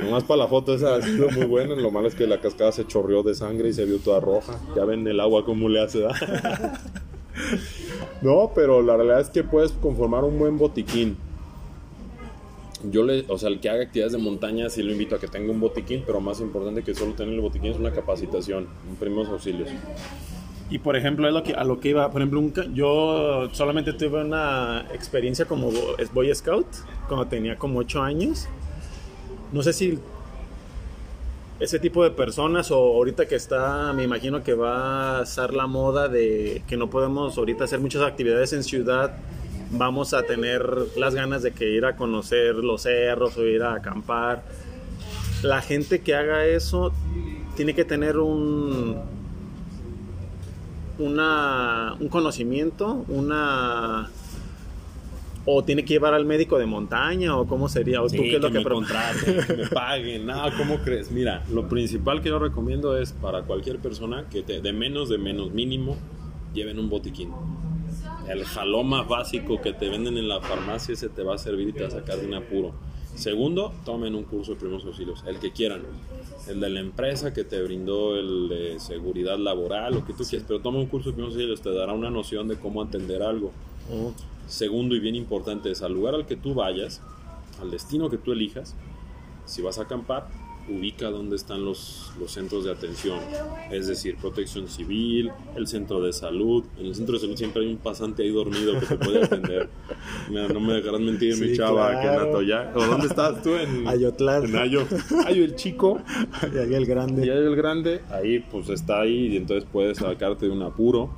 Nomás 0.00 0.24
para 0.24 0.38
la 0.44 0.48
foto 0.48 0.74
esa 0.74 0.96
ha 0.96 1.02
sido 1.02 1.30
muy 1.30 1.44
buena. 1.44 1.74
Lo 1.74 1.90
malo 1.90 2.08
es 2.08 2.14
que 2.14 2.26
la 2.26 2.40
cascada 2.40 2.72
se 2.72 2.86
chorreó 2.86 3.22
de 3.22 3.34
sangre 3.34 3.68
y 3.68 3.74
se 3.74 3.84
vio 3.84 3.98
toda 3.98 4.20
roja. 4.20 4.58
Ya 4.74 4.86
ven 4.86 5.06
el 5.06 5.20
agua 5.20 5.44
cómo 5.44 5.68
le 5.68 5.82
hace. 5.82 5.98
¿verdad? 5.98 6.80
no, 8.22 8.52
pero 8.54 8.80
la 8.80 8.96
realidad 8.96 9.20
es 9.20 9.28
que 9.28 9.44
puedes 9.44 9.72
conformar 9.72 10.24
un 10.24 10.38
buen 10.38 10.56
botiquín. 10.56 11.18
Yo 12.84 13.02
le, 13.02 13.24
o 13.28 13.36
sea, 13.36 13.50
el 13.50 13.60
que 13.60 13.68
haga 13.68 13.82
actividades 13.82 14.12
de 14.12 14.18
montaña 14.18 14.70
sí 14.70 14.82
lo 14.82 14.92
invito 14.92 15.16
a 15.16 15.18
que 15.18 15.26
tenga 15.26 15.50
un 15.50 15.60
botiquín, 15.60 16.04
pero 16.06 16.20
más 16.20 16.40
importante 16.40 16.82
que 16.82 16.94
solo 16.94 17.12
tener 17.12 17.34
el 17.34 17.40
botiquín 17.40 17.72
es 17.72 17.76
una 17.76 17.90
capacitación, 17.90 18.68
un 18.88 18.96
primeros 18.96 19.28
auxilios. 19.28 19.68
Y 20.70 20.78
por 20.78 20.96
ejemplo, 20.96 21.26
es 21.26 21.32
lo 21.32 21.42
que, 21.42 21.54
a 21.54 21.64
lo 21.64 21.80
que 21.80 21.88
iba, 21.90 22.10
por 22.10 22.20
ejemplo, 22.20 22.40
un 22.40 22.52
yo 22.74 23.48
solamente 23.52 23.94
tuve 23.94 24.22
una 24.22 24.84
experiencia 24.92 25.46
como 25.46 25.70
bo- 25.70 25.96
Boy 26.12 26.34
Scout 26.34 26.66
cuando 27.08 27.26
tenía 27.26 27.56
como 27.56 27.78
8 27.78 28.02
años. 28.02 28.48
No 29.50 29.62
sé 29.62 29.72
si 29.72 29.98
ese 31.58 31.78
tipo 31.78 32.04
de 32.04 32.10
personas 32.10 32.70
o 32.70 32.76
ahorita 32.76 33.26
que 33.26 33.34
está, 33.34 33.92
me 33.94 34.04
imagino 34.04 34.42
que 34.44 34.52
va 34.54 35.20
a 35.20 35.22
estar 35.22 35.54
la 35.54 35.66
moda 35.66 36.06
de 36.08 36.62
que 36.68 36.76
no 36.76 36.90
podemos 36.90 37.36
ahorita 37.38 37.64
hacer 37.64 37.80
muchas 37.80 38.02
actividades 38.02 38.52
en 38.52 38.62
ciudad, 38.62 39.16
vamos 39.70 40.12
a 40.14 40.22
tener 40.24 40.62
las 40.96 41.14
ganas 41.14 41.42
de 41.42 41.52
que 41.52 41.68
ir 41.70 41.86
a 41.86 41.96
conocer 41.96 42.54
los 42.56 42.82
cerros 42.82 43.36
o 43.38 43.44
ir 43.46 43.62
a 43.62 43.74
acampar. 43.74 44.44
La 45.42 45.62
gente 45.62 46.00
que 46.02 46.14
haga 46.14 46.44
eso 46.44 46.92
tiene 47.56 47.74
que 47.74 47.84
tener 47.84 48.18
un 48.18 48.96
una, 50.98 51.94
un 51.98 52.08
conocimiento, 52.08 53.04
una 53.08 54.10
o 55.50 55.64
tiene 55.64 55.82
que 55.82 55.94
llevar 55.94 56.12
al 56.12 56.26
médico 56.26 56.58
de 56.58 56.66
montaña 56.66 57.34
o 57.34 57.46
cómo 57.46 57.70
sería 57.70 58.02
o 58.02 58.06
tú 58.06 58.16
qué 58.16 58.36
es 58.36 58.42
lo 58.42 58.52
que, 58.52 58.58
me 58.58 58.64
contraten, 58.64 59.46
que 59.46 59.54
me 59.54 59.66
paguen, 59.72 60.26
nada, 60.26 60.52
¿cómo 60.58 60.78
crees? 60.80 61.10
Mira, 61.10 61.42
lo 61.50 61.66
principal 61.68 62.20
que 62.20 62.28
yo 62.28 62.38
recomiendo 62.38 62.98
es 62.98 63.12
para 63.12 63.42
cualquier 63.42 63.78
persona 63.78 64.26
que 64.30 64.42
te, 64.42 64.60
de 64.60 64.72
menos 64.74 65.08
de 65.08 65.16
menos 65.16 65.50
mínimo 65.52 65.96
lleven 66.52 66.78
un 66.78 66.90
botiquín. 66.90 67.30
El 68.28 68.44
jalón 68.44 68.88
más 68.88 69.08
básico 69.08 69.58
que 69.62 69.72
te 69.72 69.88
venden 69.88 70.18
en 70.18 70.28
la 70.28 70.42
farmacia 70.42 70.92
ese 70.92 71.08
te 71.08 71.22
va 71.22 71.36
a 71.36 71.38
servir 71.38 71.68
y 71.68 71.72
te 71.72 71.80
va 71.80 71.88
a 71.88 71.92
sacar 71.92 72.18
de 72.18 72.26
un 72.26 72.34
apuro. 72.34 72.74
Segundo, 73.18 73.72
tomen 73.84 74.14
un 74.14 74.22
curso 74.22 74.52
de 74.52 74.60
primeros 74.60 74.84
auxilios, 74.84 75.24
el 75.26 75.40
que 75.40 75.50
quieran. 75.50 75.82
El 76.46 76.60
de 76.60 76.70
la 76.70 76.78
empresa 76.78 77.34
que 77.34 77.42
te 77.42 77.60
brindó 77.60 78.16
el 78.16 78.48
de 78.48 78.78
seguridad 78.78 79.36
laboral, 79.36 79.92
lo 79.94 80.04
que 80.06 80.12
tú 80.12 80.22
quieras, 80.22 80.46
pero 80.46 80.60
toma 80.60 80.78
un 80.78 80.86
curso 80.86 81.08
de 81.08 81.14
primeros 81.14 81.34
auxilios, 81.34 81.60
te 81.60 81.72
dará 81.72 81.94
una 81.94 82.10
noción 82.10 82.46
de 82.46 82.54
cómo 82.56 82.80
atender 82.80 83.24
algo. 83.24 83.50
Segundo 84.46 84.94
y 84.94 85.00
bien 85.00 85.16
importante 85.16 85.68
es 85.72 85.82
al 85.82 85.94
lugar 85.94 86.14
al 86.14 86.26
que 86.26 86.36
tú 86.36 86.54
vayas, 86.54 87.02
al 87.60 87.72
destino 87.72 88.08
que 88.08 88.18
tú 88.18 88.30
elijas, 88.30 88.76
si 89.46 89.62
vas 89.62 89.80
a 89.80 89.82
acampar, 89.82 90.28
ubica 90.68 91.10
dónde 91.10 91.36
están 91.36 91.64
los, 91.64 92.12
los 92.18 92.30
centros 92.32 92.64
de 92.64 92.72
atención, 92.72 93.18
es 93.70 93.86
decir, 93.86 94.16
protección 94.16 94.68
civil, 94.68 95.30
el 95.56 95.66
centro 95.66 96.00
de 96.00 96.12
salud. 96.12 96.64
En 96.78 96.86
el 96.86 96.94
centro 96.94 97.14
de 97.14 97.20
salud 97.20 97.36
siempre 97.36 97.62
hay 97.62 97.68
un 97.70 97.78
pasante 97.78 98.22
ahí 98.22 98.30
dormido 98.30 98.78
que 98.78 98.86
te 98.86 98.96
puede 98.96 99.24
atender. 99.24 99.68
Mira, 100.28 100.48
no 100.48 100.60
me 100.60 100.74
dejarás 100.74 101.00
mentir, 101.00 101.36
mi 101.38 101.48
Sí, 101.48 101.56
chava, 101.56 101.90
que 102.00 102.06
en 102.06 102.14
claro. 102.14 102.30
Atoyac. 102.30 102.76
¿O 102.76 102.86
dónde 102.86 103.06
estás 103.06 103.42
tú? 103.42 103.54
En 103.54 103.88
Ayotlán. 103.88 104.44
En 104.44 104.56
Ayo. 104.56 104.86
Ayo 105.26 105.44
el 105.44 105.56
chico. 105.56 106.00
y 106.54 106.58
ahí 106.58 106.74
el 106.74 106.86
grande. 106.86 107.26
Y 107.26 107.30
ahí 107.30 107.38
el 107.38 107.56
grande, 107.56 108.02
ahí 108.10 108.40
pues 108.40 108.68
está 108.68 109.00
ahí 109.00 109.28
y 109.32 109.36
entonces 109.36 109.68
puedes 109.72 109.98
sacarte 109.98 110.46
de 110.46 110.52
un 110.52 110.62
apuro 110.62 111.10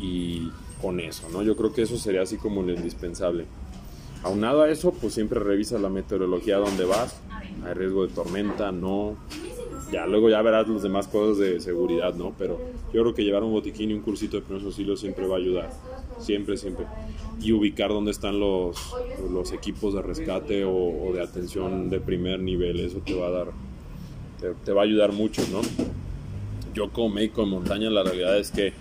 y 0.00 0.50
con 0.80 1.00
eso, 1.00 1.28
¿no? 1.32 1.42
Yo 1.42 1.56
creo 1.56 1.72
que 1.72 1.82
eso 1.82 1.96
sería 1.96 2.22
así 2.22 2.36
como 2.36 2.62
lo 2.62 2.72
indispensable. 2.72 3.46
Aunado 4.24 4.62
a 4.62 4.70
eso, 4.70 4.92
pues 4.92 5.14
siempre 5.14 5.40
revisa 5.40 5.78
la 5.78 5.88
meteorología 5.88 6.58
donde 6.58 6.84
vas. 6.84 7.20
Hay 7.64 7.74
riesgo 7.74 8.06
de 8.06 8.12
tormenta, 8.12 8.72
no. 8.72 9.16
ya 9.92 10.06
luego 10.06 10.28
ya 10.28 10.42
verás 10.42 10.68
las 10.68 10.82
demás 10.82 11.06
cosas 11.06 11.38
de 11.38 11.60
seguridad, 11.60 12.14
¿no? 12.14 12.32
Pero 12.38 12.58
yo 12.92 13.02
creo 13.02 13.14
que 13.14 13.24
llevar 13.24 13.42
un 13.42 13.52
botiquín 13.52 13.90
y 13.90 13.94
un 13.94 14.00
cursito 14.00 14.36
de 14.36 14.42
primeros 14.42 14.66
auxilios 14.66 15.00
siempre 15.00 15.26
va 15.26 15.36
a 15.36 15.38
ayudar. 15.38 15.70
Siempre, 16.18 16.56
siempre. 16.56 16.86
Y 17.40 17.52
ubicar 17.52 17.90
dónde 17.90 18.10
están 18.10 18.38
los, 18.40 18.94
los 19.30 19.52
equipos 19.52 19.94
de 19.94 20.02
rescate 20.02 20.64
o, 20.64 20.72
o 20.72 21.12
de 21.12 21.22
atención 21.22 21.90
de 21.90 22.00
primer 22.00 22.40
nivel, 22.40 22.80
eso 22.80 22.98
te 23.04 23.14
va 23.14 23.28
a 23.28 23.30
dar, 23.30 23.46
te, 24.40 24.52
te 24.64 24.72
va 24.72 24.82
a 24.82 24.84
ayudar 24.84 25.12
mucho, 25.12 25.42
¿no? 25.50 25.60
Yo 26.74 26.90
como 26.90 27.10
médico 27.10 27.42
de 27.42 27.48
montaña, 27.48 27.90
la 27.90 28.02
realidad 28.02 28.38
es 28.38 28.50
que 28.50 28.72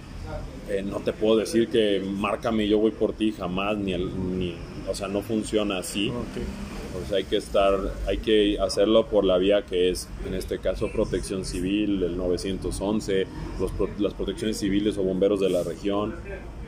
eh, 0.69 0.83
no 0.83 1.00
te 1.00 1.11
puedo 1.13 1.38
decir 1.38 1.67
que 1.67 2.00
márcame 2.00 2.65
y 2.65 2.69
yo 2.69 2.77
voy 2.77 2.91
por 2.91 3.13
ti 3.13 3.31
jamás, 3.31 3.77
ni, 3.77 3.93
el, 3.93 4.09
ni 4.39 4.55
o 4.89 4.95
sea, 4.95 5.07
no 5.07 5.21
funciona 5.21 5.79
así. 5.79 6.09
Ok. 6.09 6.70
Sea, 7.07 7.17
hay 7.17 7.24
que 7.24 7.38
estar, 7.38 7.74
hay 8.07 8.17
que 8.17 8.60
hacerlo 8.60 9.07
por 9.07 9.25
la 9.25 9.38
vía 9.38 9.63
que 9.63 9.89
es, 9.89 10.07
en 10.27 10.33
este 10.33 10.60
caso, 10.60 10.91
protección 10.91 11.45
civil, 11.45 12.03
el 12.03 12.17
911, 12.17 13.27
los, 13.60 13.71
las 14.00 14.13
protecciones 14.13 14.57
civiles 14.57 14.98
o 14.98 15.03
bomberos 15.03 15.39
de 15.39 15.50
la 15.50 15.63
región. 15.63 16.15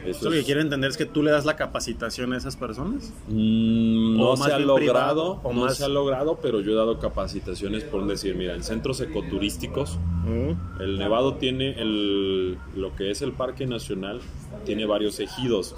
Eso 0.05 0.25
Lo 0.25 0.31
que 0.31 0.43
quiero 0.43 0.59
entender 0.59 0.89
es 0.89 0.97
que 0.97 1.05
tú 1.05 1.23
le 1.23 1.31
das 1.31 1.45
la 1.45 1.55
capacitación 1.55 2.33
a 2.33 2.37
esas 2.37 2.57
personas. 2.57 3.13
Mm, 3.29 4.17
no 4.17 4.35
se 4.35 4.51
ha 4.51 4.59
logrado, 4.59 4.75
privado, 4.75 5.39
o 5.43 5.53
no 5.53 5.61
más- 5.61 5.77
se 5.77 5.85
ha 5.85 5.87
logrado, 5.87 6.39
pero 6.41 6.59
yo 6.59 6.71
he 6.73 6.75
dado 6.75 6.99
capacitaciones 6.99 7.83
por 7.85 8.05
decir, 8.05 8.35
mira, 8.35 8.53
en 8.53 8.63
centros 8.63 8.99
ecoturísticos, 8.99 9.97
el 10.79 10.97
Nevado 10.97 11.35
tiene 11.35 11.71
el, 11.81 12.57
lo 12.75 12.95
que 12.95 13.11
es 13.11 13.21
el 13.21 13.33
Parque 13.33 13.65
Nacional, 13.65 14.21
tiene 14.65 14.85
varios 14.85 15.19
ejidos 15.19 15.75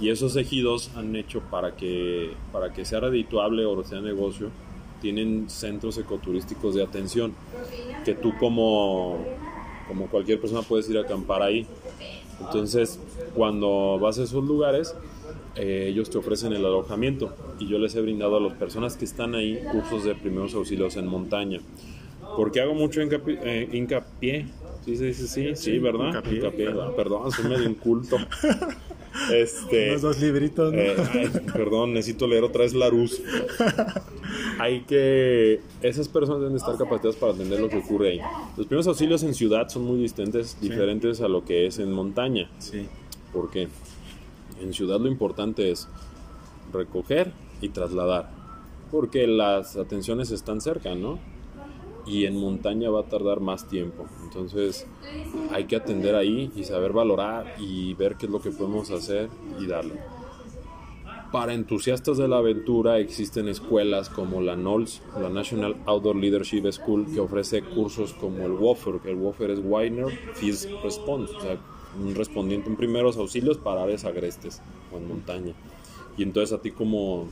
y 0.00 0.08
esos 0.08 0.36
ejidos 0.36 0.90
han 0.96 1.14
hecho 1.16 1.40
para 1.50 1.76
que, 1.76 2.32
para 2.52 2.72
que 2.72 2.84
sea 2.84 3.00
redituable 3.00 3.64
o 3.66 3.84
sea 3.84 4.00
negocio, 4.00 4.50
tienen 5.02 5.50
centros 5.50 5.98
ecoturísticos 5.98 6.74
de 6.74 6.82
atención 6.82 7.34
que 8.04 8.14
tú 8.14 8.32
como, 8.38 9.18
como 9.86 10.06
cualquier 10.06 10.40
persona 10.40 10.62
puedes 10.62 10.88
ir 10.88 10.96
a 10.96 11.02
acampar 11.02 11.42
ahí. 11.42 11.66
Entonces, 12.40 12.98
cuando 13.34 13.98
vas 14.00 14.18
a 14.18 14.24
esos 14.24 14.44
lugares, 14.44 14.94
eh, 15.56 15.88
ellos 15.90 16.10
te 16.10 16.18
ofrecen 16.18 16.52
el 16.52 16.64
alojamiento 16.64 17.34
y 17.58 17.68
yo 17.68 17.78
les 17.78 17.94
he 17.94 18.00
brindado 18.00 18.38
a 18.38 18.40
las 18.40 18.54
personas 18.54 18.96
que 18.96 19.04
están 19.04 19.34
ahí 19.34 19.60
cursos 19.70 20.04
de 20.04 20.14
primeros 20.14 20.54
auxilios 20.54 20.96
en 20.96 21.06
montaña. 21.06 21.60
Porque 22.36 22.60
hago 22.60 22.74
mucho 22.74 23.00
hincapié, 23.02 23.38
eh, 23.42 23.68
hincapié. 23.72 24.46
¿Sí 24.84 24.96
se 24.96 25.04
dice 25.06 25.26
sí? 25.26 25.56
Sí, 25.56 25.78
¿verdad? 25.78 26.22
hincapié. 26.30 26.68
Ah, 26.68 26.92
Perdón, 26.96 27.30
soy 27.32 27.46
medio 27.46 27.68
inculto. 27.68 28.16
Este, 29.32 29.92
Los 29.92 30.02
dos 30.02 30.20
libritos, 30.20 30.72
¿no? 30.72 30.78
eh, 30.78 30.96
ay, 31.12 31.30
perdón, 31.52 31.94
necesito 31.94 32.26
leer 32.26 32.42
otra 32.42 32.62
vez 32.62 32.74
Larus. 32.74 33.22
Hay 34.58 34.80
que. 34.82 35.60
Esas 35.82 36.08
personas 36.08 36.40
deben 36.40 36.56
estar 36.56 36.76
capacitadas 36.76 37.14
para 37.16 37.32
entender 37.32 37.60
lo 37.60 37.68
que 37.68 37.76
ocurre 37.78 38.10
ahí. 38.10 38.20
Los 38.56 38.66
primeros 38.66 38.88
auxilios 38.88 39.22
en 39.22 39.32
ciudad 39.34 39.68
son 39.68 39.84
muy 39.84 39.98
distintos, 40.00 40.60
diferentes 40.60 41.20
a 41.20 41.28
lo 41.28 41.44
que 41.44 41.66
es 41.66 41.78
en 41.78 41.92
montaña. 41.92 42.50
Sí. 42.58 42.88
¿Por 43.32 43.50
qué? 43.50 43.68
En 44.60 44.74
ciudad 44.74 44.98
lo 44.98 45.06
importante 45.08 45.70
es 45.70 45.88
recoger 46.72 47.32
y 47.60 47.68
trasladar. 47.68 48.30
Porque 48.90 49.26
las 49.28 49.76
atenciones 49.76 50.32
están 50.32 50.60
cerca, 50.60 50.94
¿no? 50.96 51.20
Y 52.06 52.26
en 52.26 52.36
montaña 52.36 52.90
va 52.90 53.00
a 53.00 53.08
tardar 53.08 53.40
más 53.40 53.68
tiempo. 53.68 54.06
Entonces 54.22 54.86
hay 55.50 55.64
que 55.64 55.76
atender 55.76 56.14
ahí 56.14 56.50
y 56.54 56.64
saber 56.64 56.92
valorar 56.92 57.56
y 57.58 57.94
ver 57.94 58.16
qué 58.16 58.26
es 58.26 58.32
lo 58.32 58.40
que 58.40 58.50
podemos 58.50 58.90
hacer 58.90 59.28
y 59.58 59.66
darle. 59.66 59.94
Para 61.34 61.52
entusiastas 61.52 62.16
de 62.16 62.28
la 62.28 62.36
aventura 62.36 62.98
existen 63.00 63.48
escuelas 63.48 64.08
como 64.08 64.40
la 64.40 64.54
NOLS, 64.54 65.02
la 65.20 65.28
National 65.28 65.74
Outdoor 65.84 66.14
Leadership 66.14 66.70
School, 66.70 67.06
que 67.12 67.18
ofrece 67.18 67.60
cursos 67.60 68.12
como 68.12 68.46
el 68.46 68.52
WOFER, 68.52 69.00
que 69.00 69.10
el 69.10 69.16
WOFER 69.16 69.50
es 69.50 69.60
Winer 69.60 70.16
First 70.34 70.70
Response, 70.84 71.34
o 71.34 71.40
sea, 71.40 71.58
un 72.00 72.14
respondiente 72.14 72.70
en 72.70 72.76
primeros 72.76 73.16
auxilios 73.16 73.58
para 73.58 73.82
áreas 73.82 74.04
agrestes 74.04 74.62
o 74.92 74.96
en 74.98 75.08
montaña. 75.08 75.54
Y 76.16 76.22
entonces 76.22 76.56
a 76.56 76.62
ti 76.62 76.70
como 76.70 77.26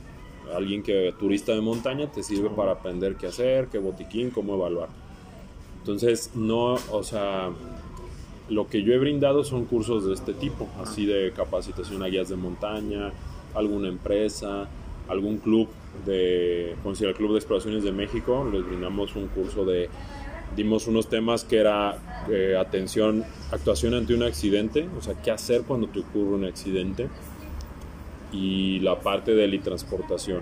alguien 0.55 0.83
que 0.83 1.13
turista 1.19 1.53
de 1.53 1.61
montaña 1.61 2.11
te 2.11 2.23
sirve 2.23 2.49
para 2.49 2.73
aprender 2.73 3.15
qué 3.15 3.27
hacer, 3.27 3.67
qué 3.67 3.77
botiquín, 3.77 4.29
cómo 4.31 4.55
evaluar. 4.55 4.89
Entonces, 5.79 6.31
no, 6.35 6.75
o 6.91 7.03
sea, 7.03 7.51
lo 8.49 8.67
que 8.67 8.83
yo 8.83 8.93
he 8.93 8.97
brindado 8.97 9.43
son 9.43 9.65
cursos 9.65 10.05
de 10.05 10.13
este 10.13 10.33
tipo, 10.33 10.67
así 10.81 11.05
de 11.05 11.31
capacitación 11.35 12.03
a 12.03 12.07
guías 12.07 12.29
de 12.29 12.35
montaña, 12.35 13.11
alguna 13.53 13.87
empresa, 13.87 14.67
algún 15.07 15.37
club 15.37 15.67
de, 16.05 16.75
si 16.93 17.05
el 17.05 17.13
Club 17.13 17.31
de 17.33 17.37
Exploraciones 17.37 17.83
de 17.83 17.91
México, 17.91 18.47
les 18.51 18.65
brindamos 18.65 19.15
un 19.15 19.27
curso 19.27 19.65
de, 19.65 19.89
dimos 20.55 20.87
unos 20.87 21.09
temas 21.09 21.43
que 21.43 21.57
era 21.57 21.97
eh, 22.29 22.55
atención, 22.57 23.23
actuación 23.51 23.93
ante 23.93 24.13
un 24.13 24.23
accidente, 24.23 24.87
o 24.97 25.01
sea, 25.01 25.15
qué 25.21 25.31
hacer 25.31 25.63
cuando 25.63 25.87
te 25.87 25.99
ocurre 25.99 26.35
un 26.35 26.45
accidente, 26.45 27.09
y 28.33 28.79
la 28.79 28.99
parte 28.99 29.33
de 29.33 29.59
transportación. 29.59 30.41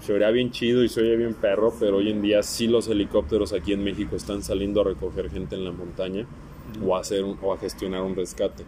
Se 0.00 0.12
vería 0.12 0.30
bien 0.30 0.50
chido 0.52 0.84
y 0.84 0.88
se 0.88 1.00
oye 1.00 1.16
bien 1.16 1.34
perro, 1.34 1.74
pero 1.80 1.96
hoy 1.96 2.10
en 2.10 2.22
día 2.22 2.42
sí 2.42 2.68
los 2.68 2.86
helicópteros 2.88 3.52
aquí 3.52 3.72
en 3.72 3.82
México 3.82 4.14
están 4.14 4.42
saliendo 4.42 4.82
a 4.82 4.84
recoger 4.84 5.30
gente 5.30 5.56
en 5.56 5.64
la 5.64 5.72
montaña 5.72 6.26
o 6.86 6.96
a, 6.96 7.00
hacer 7.00 7.24
un- 7.24 7.38
o 7.42 7.52
a 7.52 7.58
gestionar 7.58 8.02
un 8.02 8.14
rescate. 8.14 8.64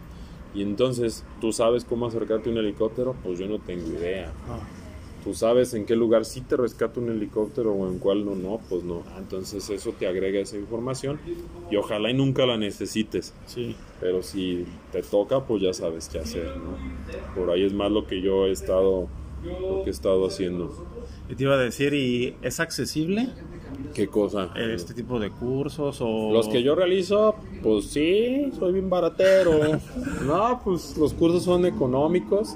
Y 0.55 0.63
entonces, 0.63 1.23
¿tú 1.39 1.51
sabes 1.53 1.85
cómo 1.85 2.07
acercarte 2.07 2.49
a 2.49 2.51
un 2.51 2.57
helicóptero? 2.57 3.15
Pues 3.23 3.37
yo 3.39 3.47
no 3.47 3.59
tengo 3.59 3.87
idea. 3.87 4.31
¿Tú 5.23 5.33
sabes 5.33 5.73
en 5.73 5.85
qué 5.85 5.95
lugar 5.95 6.25
sí 6.25 6.41
te 6.41 6.55
rescata 6.55 6.99
un 6.99 7.09
helicóptero 7.09 7.73
o 7.73 7.87
en 7.87 7.99
cuál 7.99 8.25
no? 8.25 8.35
No, 8.35 8.59
pues 8.69 8.83
no. 8.83 9.03
Entonces 9.17 9.69
eso 9.69 9.91
te 9.91 10.07
agrega 10.07 10.39
esa 10.39 10.57
información 10.57 11.19
y 11.69 11.75
ojalá 11.75 12.09
y 12.09 12.13
nunca 12.13 12.45
la 12.45 12.57
necesites. 12.57 13.33
sí. 13.45 13.75
Pero 13.99 14.23
si 14.23 14.65
te 14.93 15.01
toca, 15.01 15.45
pues 15.45 15.61
ya 15.61 15.73
sabes 15.73 16.07
qué 16.07 16.19
hacer, 16.19 16.55
¿no? 16.55 16.77
Por 17.35 17.51
ahí 17.51 17.65
es 17.65 17.73
más 17.73 17.91
lo 17.91 18.07
que 18.07 18.21
yo 18.21 18.45
he 18.45 18.51
estado, 18.51 19.09
lo 19.43 19.83
que 19.83 19.89
he 19.89 19.91
estado 19.91 20.25
haciendo. 20.25 20.73
Y 21.29 21.35
te 21.35 21.43
iba 21.43 21.55
a 21.55 21.57
decir, 21.57 21.93
¿y 21.93 22.35
es 22.41 22.61
accesible 22.61 23.27
¿Qué 23.93 24.07
cosa? 24.07 24.49
este 24.55 24.93
tipo 24.93 25.19
de 25.19 25.29
cursos 25.31 25.99
o 26.01 26.31
Los 26.31 26.47
que 26.47 26.63
yo 26.63 26.75
realizo, 26.75 27.35
pues 27.63 27.85
sí, 27.85 28.51
soy 28.57 28.73
bien 28.73 28.89
baratero. 28.89 29.51
No, 30.25 30.61
pues 30.63 30.95
los 30.97 31.13
cursos 31.13 31.43
son 31.43 31.65
económicos. 31.65 32.55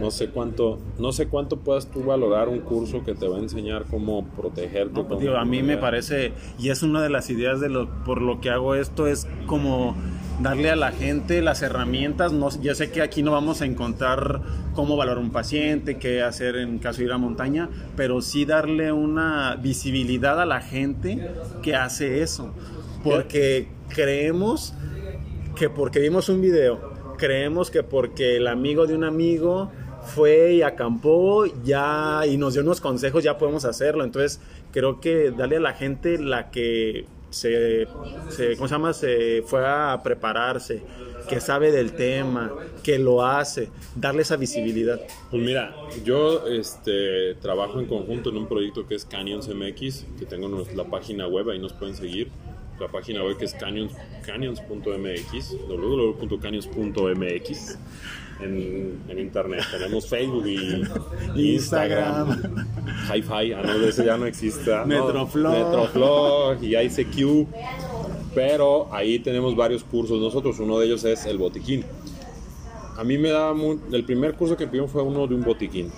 No 0.00 0.10
sé 0.10 0.30
cuánto, 0.30 0.78
no 0.98 1.12
sé 1.12 1.28
cuánto 1.28 1.58
puedas 1.58 1.90
tú 1.90 2.02
valorar 2.02 2.48
un 2.48 2.60
curso 2.60 3.04
que 3.04 3.14
te 3.14 3.28
va 3.28 3.36
a 3.36 3.40
enseñar 3.40 3.84
cómo 3.90 4.24
protegerte. 4.36 4.94
No, 4.94 5.06
pues, 5.06 5.20
digo, 5.20 5.36
a 5.36 5.44
mí 5.44 5.62
me 5.62 5.76
parece, 5.76 6.32
y 6.58 6.70
es 6.70 6.82
una 6.82 7.02
de 7.02 7.10
las 7.10 7.30
ideas 7.30 7.60
de 7.60 7.68
lo, 7.68 7.88
por 8.04 8.20
lo 8.20 8.40
que 8.40 8.50
hago 8.50 8.74
esto, 8.74 9.06
es 9.06 9.26
como 9.46 9.94
darle 10.40 10.70
a 10.70 10.76
la 10.76 10.92
gente 10.92 11.42
las 11.42 11.62
herramientas. 11.62 12.32
No, 12.32 12.48
yo 12.60 12.74
sé 12.74 12.90
que 12.90 13.02
aquí 13.02 13.22
no 13.22 13.32
vamos 13.32 13.60
a 13.62 13.66
encontrar 13.66 14.40
cómo 14.74 14.96
valorar 14.96 15.22
un 15.22 15.30
paciente, 15.30 15.98
qué 15.98 16.22
hacer 16.22 16.56
en 16.56 16.78
caso 16.78 16.98
de 16.98 17.04
ir 17.04 17.12
a 17.12 17.18
montaña, 17.18 17.68
pero 17.96 18.20
sí 18.20 18.44
darle 18.44 18.92
una 18.92 19.56
visibilidad 19.56 20.40
a 20.40 20.46
la 20.46 20.60
gente 20.60 21.30
que 21.62 21.74
hace 21.76 22.22
eso. 22.22 22.54
Porque 23.04 23.68
creemos 23.88 24.74
que 25.56 25.68
porque 25.68 25.98
vimos 26.00 26.28
un 26.28 26.40
video, 26.40 26.92
creemos 27.18 27.70
que 27.70 27.82
porque 27.82 28.36
el 28.36 28.46
amigo 28.46 28.86
de 28.86 28.94
un 28.94 29.04
amigo 29.04 29.70
fue 30.02 30.54
y 30.54 30.62
acampó 30.62 31.46
ya 31.62 32.22
y 32.26 32.36
nos 32.36 32.54
dio 32.54 32.62
unos 32.62 32.80
consejos 32.80 33.22
ya 33.22 33.38
podemos 33.38 33.64
hacerlo. 33.64 34.04
Entonces 34.04 34.40
creo 34.72 35.00
que 35.00 35.30
darle 35.30 35.56
a 35.56 35.60
la 35.60 35.72
gente 35.72 36.18
la 36.18 36.50
que 36.50 37.06
se, 37.32 37.86
se 38.28 38.56
¿cómo 38.56 38.68
se 38.68 38.74
llama? 38.74 38.92
Se 38.92 39.42
fue 39.42 39.66
a 39.66 40.00
prepararse, 40.02 40.82
que 41.28 41.40
sabe 41.40 41.72
del 41.72 41.92
tema, 41.92 42.52
que 42.82 42.98
lo 42.98 43.24
hace, 43.24 43.70
darle 43.96 44.22
esa 44.22 44.36
visibilidad. 44.36 45.00
Pues 45.30 45.42
mira, 45.42 45.74
yo 46.04 46.46
este, 46.46 47.34
trabajo 47.36 47.80
en 47.80 47.86
conjunto 47.86 48.30
en 48.30 48.36
un 48.36 48.46
proyecto 48.46 48.86
que 48.86 48.94
es 48.94 49.04
Canyons 49.04 49.48
MX, 49.48 50.06
que 50.18 50.26
tengo 50.26 50.64
la 50.74 50.84
página 50.84 51.26
web, 51.26 51.50
ahí 51.50 51.58
nos 51.58 51.72
pueden 51.72 51.96
seguir. 51.96 52.30
La 52.82 52.88
página 52.88 53.22
web 53.22 53.36
que 53.38 53.44
es 53.44 53.54
canyons, 53.54 53.92
canyons.mx, 54.26 55.56
www.canyons.mx 55.68 57.78
en, 58.40 58.98
en 59.08 59.18
internet. 59.18 59.62
Tenemos 59.70 60.08
Facebook 60.08 60.46
y 60.46 60.82
y 61.36 61.52
Instagram. 61.54 62.28
Instagram. 62.30 62.66
Hi-Fi, 63.14 63.52
ah, 63.52 63.62
no, 63.64 63.74
ese 63.86 64.04
ya 64.04 64.16
no 64.16 64.26
existe. 64.26 64.70
no, 64.70 64.86
Metroflog. 65.06 65.52
Metroflog 65.52 66.62
y 66.64 66.76
ICQ. 66.76 67.46
Pero 68.34 68.92
ahí 68.92 69.18
tenemos 69.20 69.54
varios 69.54 69.84
cursos 69.84 70.18
nosotros. 70.20 70.58
Uno 70.58 70.78
de 70.78 70.86
ellos 70.86 71.04
es 71.04 71.24
el 71.26 71.38
botiquín. 71.38 71.84
A 72.96 73.04
mí 73.04 73.18
me 73.18 73.28
daba 73.30 73.54
mu- 73.54 73.78
el 73.92 74.04
primer 74.04 74.34
curso 74.34 74.56
que 74.56 74.66
pidieron 74.66 74.88
fue 74.88 75.02
uno 75.02 75.26
de 75.26 75.34
un 75.34 75.42
botiquín. 75.42 75.90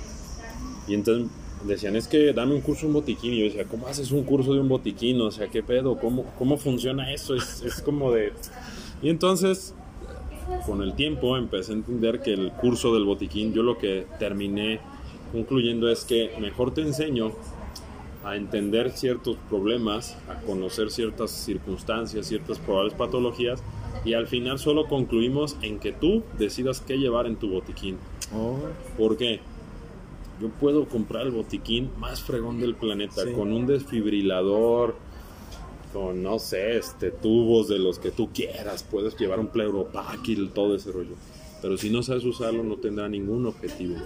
Y 0.87 0.95
entonces 0.95 1.29
decían, 1.67 1.97
es 1.97 2.09
que 2.09 2.33
dame 2.33 2.55
un 2.55 2.61
curso 2.61 2.83
de 2.83 2.89
un 2.89 2.93
botiquín. 2.95 3.33
Y 3.33 3.39
yo 3.41 3.45
decía, 3.45 3.65
¿cómo 3.65 3.87
haces 3.87 4.11
un 4.11 4.25
curso 4.25 4.55
de 4.55 4.61
un 4.61 4.69
botiquín? 4.69 5.21
O 5.21 5.31
sea, 5.31 5.49
¿qué 5.49 5.63
pedo? 5.63 5.99
¿Cómo, 5.99 6.25
cómo 6.39 6.57
funciona 6.57 7.13
eso? 7.13 7.35
Es, 7.35 7.63
es 7.63 7.81
como 7.81 8.13
de... 8.13 8.33
Y 9.03 9.11
entonces, 9.11 9.75
con 10.67 10.83
el 10.83 10.95
tiempo, 10.95 11.37
empecé 11.37 11.73
a 11.73 11.77
entender 11.77 12.21
que 12.21 12.33
el 12.33 12.51
curso 12.53 12.95
del 12.95 13.05
botiquín, 13.05 13.53
yo 13.53 13.63
lo 13.63 13.79
que 13.79 14.07
terminé 14.19 14.81
concluyendo 15.33 15.91
es 15.91 16.05
que 16.05 16.31
mejor 16.41 16.73
te 16.73 16.83
enseño 16.83 17.33
a 18.25 18.37
entender 18.37 18.91
ciertos 18.93 19.37
problemas, 19.49 20.17
a 20.29 20.41
conocer 20.47 20.91
ciertas 20.91 21.31
circunstancias, 21.31 22.27
ciertas 22.27 22.59
probables 22.59 22.95
patologías 22.95 23.63
y 24.05 24.15
al 24.15 24.27
final 24.27 24.59
solo 24.59 24.87
concluimos 24.87 25.57
en 25.63 25.79
que 25.79 25.93
tú 25.93 26.23
decidas 26.39 26.81
qué 26.81 26.97
llevar 26.97 27.27
en 27.27 27.37
tu 27.37 27.51
botiquín. 27.51 27.99
Oh, 28.35 28.59
¿Por 28.97 29.17
qué? 29.17 29.41
Yo 30.41 30.49
puedo 30.49 30.87
comprar 30.89 31.27
el 31.27 31.33
botiquín 31.33 31.91
más 31.99 32.23
fregón 32.23 32.61
del 32.61 32.75
planeta 32.75 33.23
Sí. 33.25 33.33
con 33.33 33.53
un 33.53 33.67
desfibrilador, 33.67 34.97
con 35.93 36.23
no 36.23 36.39
sé, 36.39 36.77
este 36.77 37.11
tubos 37.11 37.69
de 37.69 37.79
los 37.79 37.99
que 37.99 38.11
tú 38.11 38.31
quieras, 38.33 38.83
puedes 38.83 39.17
llevar 39.17 39.39
un 39.39 39.47
pleuropack 39.49 40.29
y 40.29 40.49
todo 40.49 40.75
ese 40.75 40.91
rollo. 40.91 41.15
Pero 41.63 41.79
si 41.79 41.89
no 41.91 42.03
sabes 42.03 42.25
usarlo 42.25 42.63
no 42.65 42.77
tendrá 42.77 43.09
ningún 43.09 43.47
objetivo. 43.47 43.97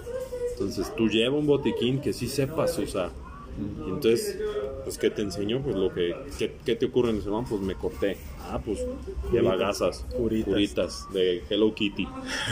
Entonces 0.52 0.94
tú 0.96 1.08
lleva 1.08 1.36
un 1.36 1.46
botiquín 1.46 2.00
que 2.00 2.12
sí 2.12 2.28
sepas 2.28 2.78
usar. 2.78 3.10
Y 3.58 3.90
entonces, 3.90 4.38
pues 4.84 4.98
¿qué 4.98 5.10
te 5.10 5.22
enseño? 5.22 5.60
Pues 5.62 5.74
lo 5.74 5.92
que, 5.92 6.14
¿qué, 6.38 6.56
qué 6.64 6.76
te 6.76 6.86
ocurre 6.86 7.10
en 7.10 7.16
el 7.16 7.22
semana? 7.22 7.44
Pues 7.48 7.60
me 7.60 7.74
corté. 7.74 8.16
Ah, 8.42 8.60
pues 8.64 8.78
lleva 9.32 9.56
gasas, 9.56 10.06
Curitas. 10.16 10.44
curitas 10.52 11.06
de 11.12 11.42
Hello 11.50 11.74
Kitty. 11.74 12.06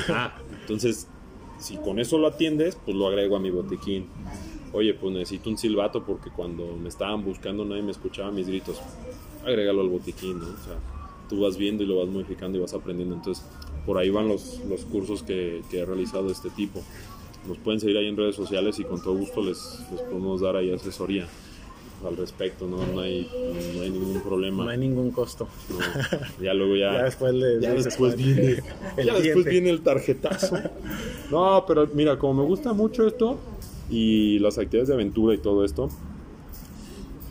Ah, 0.09 0.37
entonces 0.63 1.07
si 1.59 1.77
con 1.77 1.99
eso 1.99 2.19
lo 2.19 2.29
atiendes, 2.29 2.77
pues 2.85 2.97
lo 2.97 3.07
agrego 3.07 3.37
a 3.37 3.41
mi 3.41 3.51
botiquín. 3.51 4.07
Oye, 4.73 4.95
pues 4.95 5.13
necesito 5.13 5.49
un 5.51 5.59
silbato 5.59 6.05
porque 6.05 6.31
cuando 6.31 6.77
me 6.77 6.89
estaban 6.89 7.25
buscando 7.25 7.65
nadie 7.65 7.83
me 7.83 7.93
escuchaba 7.93 8.31
mis 8.31 8.47
gritos. 8.47 8.81
Agrégalo 9.45 9.83
al 9.83 9.89
botiquín, 9.89 10.39
¿no? 10.39 10.47
O 10.47 10.65
sea, 10.65 10.79
tú 11.29 11.41
vas 11.41 11.57
viendo 11.57 11.83
y 11.83 11.87
lo 11.87 11.99
vas 11.99 12.09
modificando 12.09 12.59
y 12.59 12.61
vas 12.61 12.75
aprendiendo. 12.75 13.15
Entonces, 13.15 13.45
por 13.85 13.99
ahí 13.99 14.11
van 14.11 14.29
los, 14.29 14.61
los 14.69 14.85
cursos 14.85 15.23
que, 15.23 15.63
que 15.71 15.81
he 15.81 15.85
realizado 15.85 16.27
de 16.27 16.33
este 16.33 16.51
tipo. 16.51 16.83
Nos 17.47 17.59
pueden 17.59 17.81
seguir 17.81 17.97
ahí 17.97 18.09
en 18.09 18.17
redes 18.17 18.35
sociales 18.35 18.79
y 18.81 18.85
con 18.85 19.01
todo 19.03 19.15
gusto 19.15 19.41
les, 19.43 19.81
les 19.93 20.01
podemos 20.03 20.41
dar 20.41 20.57
ahí 20.57 20.73
asesoría 20.73 21.29
al 22.05 22.17
respecto, 22.17 22.67
¿no? 22.67 22.85
No 22.87 23.01
hay, 23.01 23.29
no 23.75 23.83
hay 23.83 23.91
ningún 23.91 24.21
problema. 24.21 24.65
no 24.65 24.71
hay 24.71 24.79
ningún 24.79 25.11
costo. 25.11 25.49
No, 25.71 26.45
ya 26.45 26.55
luego 26.55 26.77
ya, 26.77 26.93
Ya 26.99 27.05
después 27.05 27.35
le 27.35 27.61
ya 27.61 27.75
después 27.75 28.17
viene, 28.17 28.63
El 28.97 29.07
ya 29.07 29.15
después 29.15 29.45
viene 29.45 29.71
el 29.71 29.81
tarjetazo. 29.83 30.59
No, 31.31 31.65
pero 31.67 31.89
mira, 31.95 32.19
como 32.19 32.43
me 32.43 32.49
gusta 32.49 32.73
mucho 32.73 33.07
esto 33.07 33.39
y 33.91 34.39
las 34.41 34.59
actividades 34.59 34.89
de 34.89 34.95
aventura 34.95 35.35
y 35.35 35.39
todo 35.39 35.65
esto, 35.65 35.89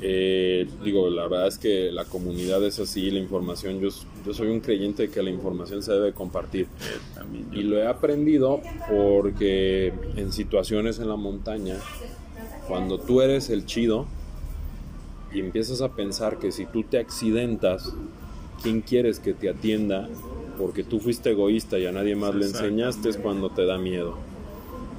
eh, 0.02 0.68
digo, 0.84 1.10
la 1.10 1.28
verdad 1.28 1.48
es 1.48 1.58
que 1.58 1.92
la 1.92 2.06
comunidad 2.06 2.64
es 2.66 2.80
así, 2.80 3.10
la 3.12 3.20
información, 3.20 3.80
yo, 3.80 3.90
yo 4.26 4.34
soy 4.34 4.50
un 4.50 4.60
creyente 4.60 5.04
de 5.04 5.10
que 5.10 5.24
la 5.24 5.30
información 5.30 5.82
se 5.82 5.94
debe 5.94 6.14
compartir. 6.14 6.68
Y 7.54 7.64
lo 7.64 7.78
he 7.78 7.88
aprendido 7.88 8.62
porque 8.90 9.94
en 10.16 10.32
situaciones 10.32 11.00
en 11.00 11.10
la 11.10 11.16
montaña, 11.16 11.78
cuando 12.68 13.00
tú 13.00 13.22
eres 13.22 13.50
el 13.50 13.66
chido 13.66 14.06
y 15.36 15.40
empiezas 15.42 15.82
a 15.82 15.90
pensar 15.90 16.40
que 16.40 16.52
si 16.54 16.66
tú 16.66 16.84
te 16.84 16.98
accidentas, 16.98 17.94
¿quién 18.64 18.80
quieres 18.82 19.20
que 19.20 19.34
te 19.34 19.50
atienda? 19.50 20.08
Porque 20.58 20.84
tú 20.86 21.02
fuiste 21.02 21.32
egoísta 21.32 21.78
y 21.78 21.86
a 21.86 21.92
nadie 21.92 22.16
más 22.16 22.34
le 22.34 22.46
enseñaste 22.46 23.10
es 23.10 23.18
cuando 23.18 23.50
te 23.50 23.66
da 23.66 23.78
miedo. 23.78 24.16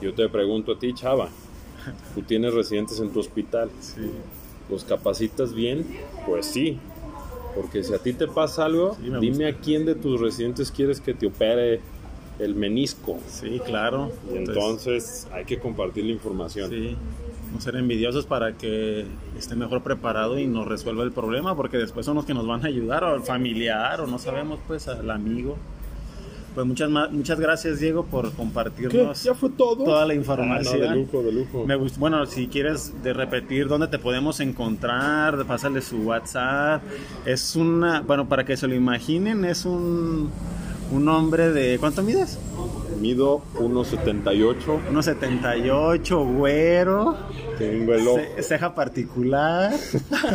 Yo 0.03 0.13
te 0.13 0.29
pregunto 0.29 0.73
a 0.73 0.79
ti, 0.79 0.93
chava, 0.93 1.31
tú 2.15 2.21
tienes 2.21 2.53
residentes 2.53 3.01
en 3.01 3.11
tu 3.11 3.21
hospital, 3.21 3.71
Sí, 3.81 4.11
¿los 4.71 4.85
capacitas 4.85 5.55
bien? 5.55 5.87
Pues 6.27 6.45
sí. 6.45 6.79
Porque 7.55 7.83
si 7.83 7.95
a 7.95 7.99
ti 7.99 8.13
te 8.13 8.27
pasa 8.29 8.67
algo, 8.67 8.95
Sí, 9.03 9.09
me 9.09 9.19
dime 9.19 9.47
a 9.49 9.57
quién 9.57 9.87
de 9.87 9.95
tus 9.95 10.21
residentes 10.21 10.71
quieres 10.71 11.01
que 11.01 11.15
te 11.15 11.27
opere 11.29 11.81
el 12.39 12.55
menisco. 12.55 13.17
sí, 13.27 13.59
claro. 13.65 14.13
Y 14.31 14.37
entonces 14.37 15.27
hay 15.33 15.47
que 15.47 15.59
compartir 15.59 16.05
la 16.05 16.13
información. 16.13 16.69
Sí, 16.69 16.95
no 17.57 17.61
ser 17.63 17.77
envidiosos 17.77 18.27
para 18.27 18.53
que 18.53 19.07
esté 19.39 19.57
mejor 19.57 19.83
preparado 19.83 20.39
y 20.39 20.47
nos 20.47 20.67
resuelva 20.69 21.03
el 21.05 21.13
problema, 21.13 21.57
porque 21.57 21.79
después 21.79 22.05
son 22.07 22.17
los 22.17 22.25
que 22.27 22.35
nos 22.35 22.47
van 22.47 22.65
a 22.65 22.69
ayudar, 22.69 23.03
o 23.05 23.15
el 23.17 23.23
familiar, 23.23 24.01
o 24.01 24.07
no 24.07 24.19
sabemos, 24.19 24.59
pues 24.67 24.87
al 24.89 25.11
amigo. 25.11 25.57
Pues 26.55 26.67
muchas 26.67 26.89
muchas 27.13 27.39
gracias, 27.39 27.81
Diego, 27.81 28.05
por 28.07 28.31
¿Qué? 28.31 28.37
compartirnos 28.37 29.23
¿Ya 29.23 29.35
fue 29.35 29.51
todo? 29.51 29.85
toda 29.85 30.07
la 30.07 30.13
Ah, 30.15 30.17
información. 30.17 30.81
no, 30.81 30.87
de 30.89 30.97
lujo, 30.97 31.23
de 31.23 31.33
lujo. 31.33 31.67
Me 31.67 31.77
gust- 31.77 31.99
bueno, 31.99 32.25
si 32.27 32.47
quieres 32.49 32.95
de 33.03 33.13
repetir 33.13 33.69
dónde 33.69 33.89
te 33.89 33.99
podemos 33.99 34.41
encontrar, 34.41 35.37
de 35.37 35.45
pásale 35.45 35.83
su 35.83 35.99
WhatsApp. 35.99 36.83
Es 37.27 37.57
una, 37.57 38.01
bueno, 38.01 38.27
para 38.29 38.45
que 38.47 38.57
se 38.57 38.67
lo 38.69 38.75
imaginen, 38.75 39.45
es 39.45 39.67
un, 39.67 40.31
un 40.93 41.09
hombre 41.11 41.51
de, 41.53 41.79
¿cuánto 41.79 42.03
mides? 42.03 42.39
Mido 43.03 43.43
1.78. 43.59 44.55
1.78, 44.91 46.37
güero, 46.39 47.17
Tengo 47.59 47.95
el 47.95 48.07
ojo. 48.09 48.19
ce- 48.37 48.43
ceja 48.43 48.75
particular, 48.75 49.73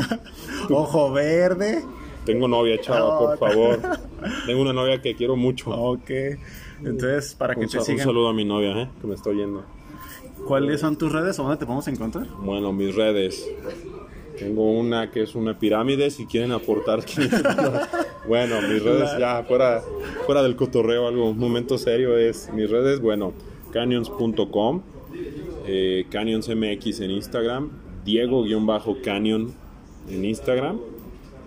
ojo 0.70 1.12
verde. 1.12 1.84
Tengo 2.26 2.48
novia, 2.48 2.80
chava, 2.80 3.18
por 3.20 3.38
favor. 3.38 3.80
Tengo 4.46 4.62
una 4.62 4.74
novia 4.74 5.02
que 5.02 5.16
quiero 5.16 5.36
mucho. 5.36 5.72
Ok, 5.72 6.10
entonces 6.84 7.36
para 7.36 7.56
que 7.56 7.62
un, 7.62 7.66
te 7.68 7.72
sa- 7.74 7.80
un 7.80 7.86
sigan, 7.86 8.06
saludo 8.06 8.30
a 8.30 8.34
mi 8.34 8.46
novia, 8.46 8.72
¿eh? 8.84 8.90
que 9.00 9.08
me 9.08 9.16
está 9.16 9.30
oyendo. 9.30 9.64
¿cuáles 10.48 10.82
son 10.82 10.98
tus 10.98 11.12
redes 11.12 11.38
o 11.40 11.44
dónde 11.44 11.58
te 11.58 11.66
podemos 11.66 11.88
encontrar? 11.88 12.26
Bueno, 12.40 12.74
mis 12.74 12.96
redes. 12.96 13.48
Tengo 14.40 14.72
una 14.72 15.12
que 15.12 15.22
es 15.22 15.36
una 15.36 15.58
pirámide, 15.60 16.10
si 16.10 16.26
quieren 16.26 16.52
aportar. 16.52 17.06
500 17.06 17.44
dólares. 17.56 17.88
bueno, 18.28 18.56
mis 18.64 18.82
redes 18.84 19.12
ya 19.20 19.44
fuera, 19.44 19.84
fuera 20.26 20.42
del 20.42 20.56
cotorreo, 20.56 21.08
algo, 21.08 21.30
un 21.30 21.38
momento 21.38 21.78
serio 21.78 22.18
es 22.18 22.52
mis 22.54 22.70
redes, 22.70 23.00
bueno, 23.02 23.34
canyons.com, 23.72 24.82
eh, 25.66 26.06
canyonsmx 26.10 27.02
en 27.02 27.12
Instagram, 27.12 27.70
Diego-canyon 28.06 29.54
en 30.10 30.26
Instagram, 30.26 30.80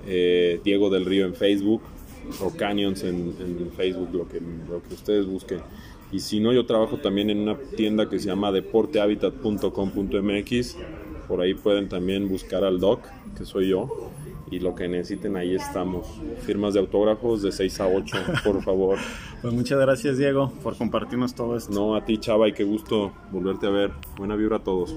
eh, 0.06 0.60
Diego 0.64 0.90
del 0.90 1.04
Río 1.04 1.26
en 1.26 1.34
Facebook 1.34 1.82
o 2.40 2.50
Canyons 2.50 3.04
en, 3.04 3.34
en 3.40 3.70
Facebook, 3.76 4.08
lo 4.12 4.28
que, 4.28 4.40
lo 4.40 4.82
que 4.82 4.94
ustedes 4.94 5.26
busquen. 5.26 5.60
Y 6.12 6.20
si 6.20 6.40
no, 6.40 6.52
yo 6.52 6.64
trabajo 6.64 6.96
también 6.98 7.28
en 7.30 7.40
una 7.40 7.58
tienda 7.76 8.08
que 8.08 8.18
se 8.18 8.28
llama 8.28 8.50
deportehabitat.com.mx. 8.52 10.76
Por 11.28 11.40
ahí 11.40 11.54
pueden 11.54 11.88
también 11.88 12.28
buscar 12.28 12.64
al 12.64 12.78
doc, 12.80 13.00
que 13.36 13.44
soy 13.44 13.68
yo. 13.68 14.10
Y 14.50 14.60
lo 14.60 14.74
que 14.74 14.88
necesiten, 14.88 15.36
ahí 15.36 15.54
estamos. 15.54 16.06
Firmas 16.42 16.74
de 16.74 16.80
autógrafos 16.80 17.42
de 17.42 17.50
6 17.50 17.80
a 17.80 17.88
8, 17.88 18.16
por 18.44 18.62
favor. 18.62 18.98
Pues 19.42 19.52
muchas 19.52 19.78
gracias, 19.78 20.16
Diego, 20.16 20.50
por 20.62 20.74
compartirnos 20.74 21.34
todo 21.34 21.54
esto. 21.54 21.70
No, 21.70 21.96
a 21.96 22.06
ti, 22.06 22.16
chava, 22.16 22.48
y 22.48 22.54
qué 22.54 22.64
gusto 22.64 23.12
volverte 23.30 23.66
a 23.66 23.70
ver. 23.70 23.92
Buena 24.16 24.36
vibra 24.36 24.56
a 24.56 24.64
todos. 24.64 24.96